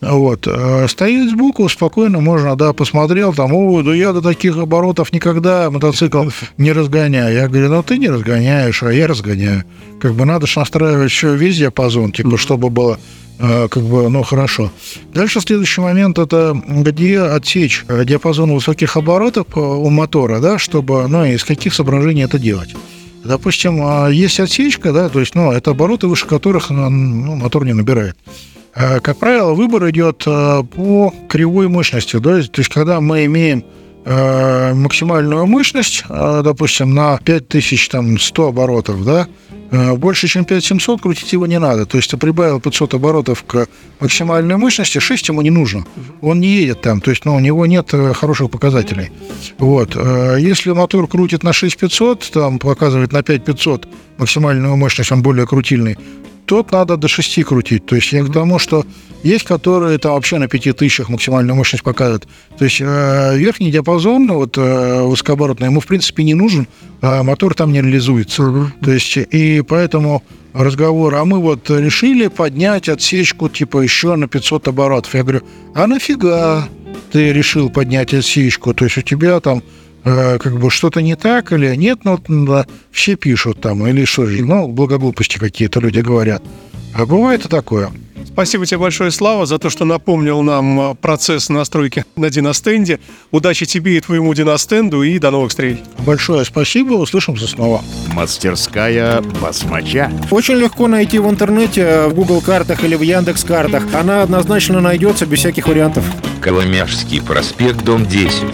Вот. 0.00 0.46
А 0.46 0.86
стоит 0.88 1.30
сбоку, 1.30 1.68
спокойно 1.68 2.20
можно, 2.20 2.56
да, 2.56 2.72
посмотрел, 2.72 3.32
там, 3.32 3.52
о, 3.52 3.82
да 3.82 3.94
я 3.94 4.12
до 4.12 4.20
таких 4.20 4.56
оборотов 4.56 5.12
никогда 5.12 5.70
мотоцикл 5.70 6.28
не 6.56 6.72
разгоняю. 6.72 7.34
Я 7.34 7.48
говорю, 7.48 7.68
ну 7.68 7.82
ты 7.82 7.98
не 7.98 8.08
разгоняешь, 8.08 8.82
а 8.82 8.92
я 8.92 9.06
разгоняю. 9.06 9.64
Как 10.00 10.14
бы 10.14 10.24
надо 10.24 10.46
же 10.46 10.58
настраивать 10.58 11.10
еще 11.10 11.36
весь 11.36 11.58
диапазон, 11.58 12.12
типа, 12.12 12.38
чтобы 12.38 12.70
было 12.70 12.98
а, 13.38 13.68
как 13.68 13.82
бы, 13.82 14.08
ну, 14.10 14.22
хорошо. 14.22 14.70
Дальше 15.14 15.40
следующий 15.40 15.80
момент– 15.80 16.18
это 16.18 16.60
где 16.66 17.20
отсечь 17.20 17.84
диапазон 17.88 18.52
высоких 18.52 18.96
оборотов 18.96 19.46
у 19.56 19.88
мотора, 19.88 20.40
да, 20.40 20.58
чтобы, 20.58 21.08
ну, 21.08 21.24
из 21.24 21.44
каких 21.44 21.72
соображений 21.72 22.22
это 22.22 22.38
делать. 22.38 22.74
Допустим, 23.24 23.80
а, 23.82 24.08
есть 24.08 24.40
отсечка, 24.40 24.92
да, 24.92 25.08
то 25.08 25.20
есть, 25.20 25.34
ну, 25.34 25.52
это 25.52 25.72
обороты, 25.72 26.06
выше 26.06 26.26
которых 26.26 26.70
ну, 26.70 27.36
мотор 27.36 27.64
не 27.64 27.74
набирает. 27.74 28.16
А, 28.74 29.00
как 29.00 29.18
правило, 29.18 29.52
выбор 29.52 29.90
идет 29.90 30.22
а, 30.26 30.62
по 30.62 31.12
кривой 31.28 31.68
мощности, 31.68 32.16
да, 32.16 32.42
то 32.42 32.60
есть, 32.60 32.72
когда 32.72 33.00
мы 33.00 33.24
имеем 33.26 33.64
максимальную 34.02 35.46
мощность, 35.46 36.04
допустим, 36.08 36.94
на 36.94 37.18
5100 37.18 38.48
оборотов, 38.48 39.04
да, 39.04 39.28
больше, 39.70 40.28
чем 40.28 40.44
5700 40.44 41.00
крутить 41.00 41.32
его 41.32 41.46
не 41.46 41.58
надо. 41.58 41.86
То 41.86 41.96
есть 41.96 42.10
ты 42.10 42.16
прибавил 42.16 42.60
500 42.60 42.94
оборотов 42.94 43.44
к 43.44 43.68
максимальной 44.00 44.56
мощности, 44.56 44.98
6 44.98 45.28
ему 45.28 45.42
не 45.42 45.50
нужно. 45.50 45.84
Он 46.20 46.40
не 46.40 46.48
едет 46.48 46.82
там, 46.82 47.00
то 47.00 47.10
есть 47.10 47.24
ну, 47.24 47.34
у 47.36 47.40
него 47.40 47.66
нет 47.66 47.88
э, 47.92 48.12
хороших 48.12 48.50
показателей. 48.50 49.10
Вот. 49.58 49.94
Э, 49.96 50.36
если 50.40 50.72
мотор 50.72 51.06
крутит 51.06 51.42
на 51.42 51.52
6500, 51.52 52.30
там 52.32 52.58
показывает 52.58 53.12
на 53.12 53.22
5500 53.22 53.88
максимальную 54.18 54.76
мощность, 54.76 55.12
он 55.12 55.22
более 55.22 55.46
крутильный, 55.46 55.96
тот 56.50 56.72
надо 56.72 56.96
до 56.96 57.06
6 57.06 57.44
крутить. 57.44 57.86
То 57.86 57.94
есть 57.94 58.12
я 58.12 58.24
к 58.24 58.32
тому, 58.32 58.58
что 58.58 58.84
есть, 59.22 59.44
которые 59.44 59.98
там 59.98 60.14
вообще 60.14 60.38
на 60.38 60.48
5000 60.48 61.08
максимальную 61.08 61.54
мощность 61.54 61.84
показывают. 61.84 62.26
То 62.58 62.64
есть 62.64 62.80
э, 62.80 63.38
верхний 63.38 63.70
диапазон, 63.70 64.26
вот 64.32 64.58
э, 64.58 65.02
высокооборотный, 65.04 65.68
ему 65.68 65.78
в 65.78 65.86
принципе 65.86 66.24
не 66.24 66.34
нужен, 66.34 66.66
а 67.02 67.22
мотор 67.22 67.54
там 67.54 67.70
не 67.70 67.80
реализуется. 67.80 68.42
Mm-hmm. 68.42 68.66
То 68.84 68.90
есть 68.90 69.16
и 69.16 69.62
поэтому 69.62 70.24
разговор, 70.52 71.14
а 71.14 71.24
мы 71.24 71.38
вот 71.38 71.70
решили 71.70 72.26
поднять 72.26 72.88
отсечку 72.88 73.48
типа 73.48 73.82
еще 73.82 74.16
на 74.16 74.26
500 74.26 74.66
оборотов. 74.68 75.14
Я 75.14 75.22
говорю, 75.22 75.42
а 75.76 75.86
нафига 75.86 76.68
ты 77.12 77.32
решил 77.32 77.70
поднять 77.70 78.12
отсечку? 78.12 78.74
То 78.74 78.86
есть 78.86 78.98
у 78.98 79.02
тебя 79.02 79.38
там 79.38 79.62
как 80.04 80.58
бы 80.58 80.70
что-то 80.70 81.02
не 81.02 81.16
так 81.16 81.52
или 81.52 81.74
нет, 81.76 82.00
ну, 82.04 82.18
да, 82.46 82.66
все 82.90 83.16
пишут 83.16 83.60
там, 83.60 83.86
или 83.86 84.04
что, 84.04 84.22
ну, 84.22 84.68
благоглупости 84.68 85.38
какие-то 85.38 85.80
люди 85.80 86.00
говорят. 86.00 86.42
А 86.94 87.06
бывает 87.06 87.44
и 87.44 87.48
такое. 87.48 87.90
Спасибо 88.26 88.64
тебе 88.64 88.78
большое, 88.78 89.10
Слава, 89.10 89.46
за 89.46 89.58
то, 89.58 89.70
что 89.70 89.84
напомнил 89.84 90.42
нам 90.42 90.92
э, 90.92 90.94
процесс 90.94 91.48
настройки 91.48 92.04
на 92.16 92.30
диностенде. 92.30 93.00
Удачи 93.30 93.66
тебе 93.66 93.96
и 93.96 94.00
твоему 94.00 94.32
диностенду, 94.34 95.02
и 95.02 95.18
до 95.18 95.30
новых 95.30 95.50
встреч. 95.50 95.78
Большое 96.06 96.44
спасибо, 96.44 96.94
услышимся 96.94 97.46
снова. 97.46 97.82
Мастерская 98.12 99.20
Басмача. 99.40 100.12
Очень 100.30 100.54
легко 100.54 100.86
найти 100.86 101.18
в 101.18 101.28
интернете, 101.28 102.06
в 102.06 102.14
Google 102.14 102.40
картах 102.40 102.84
или 102.84 102.94
в 102.94 103.02
Яндекс 103.02 103.44
картах. 103.44 103.82
Она 103.94 104.22
однозначно 104.22 104.80
найдется 104.80 105.26
без 105.26 105.40
всяких 105.40 105.66
вариантов. 105.66 106.04
Коломяжский 106.40 107.20
проспект, 107.20 107.84
дом 107.84 108.06
10. 108.06 108.44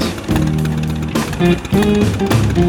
Thank 1.38 2.57
you. 2.57 2.66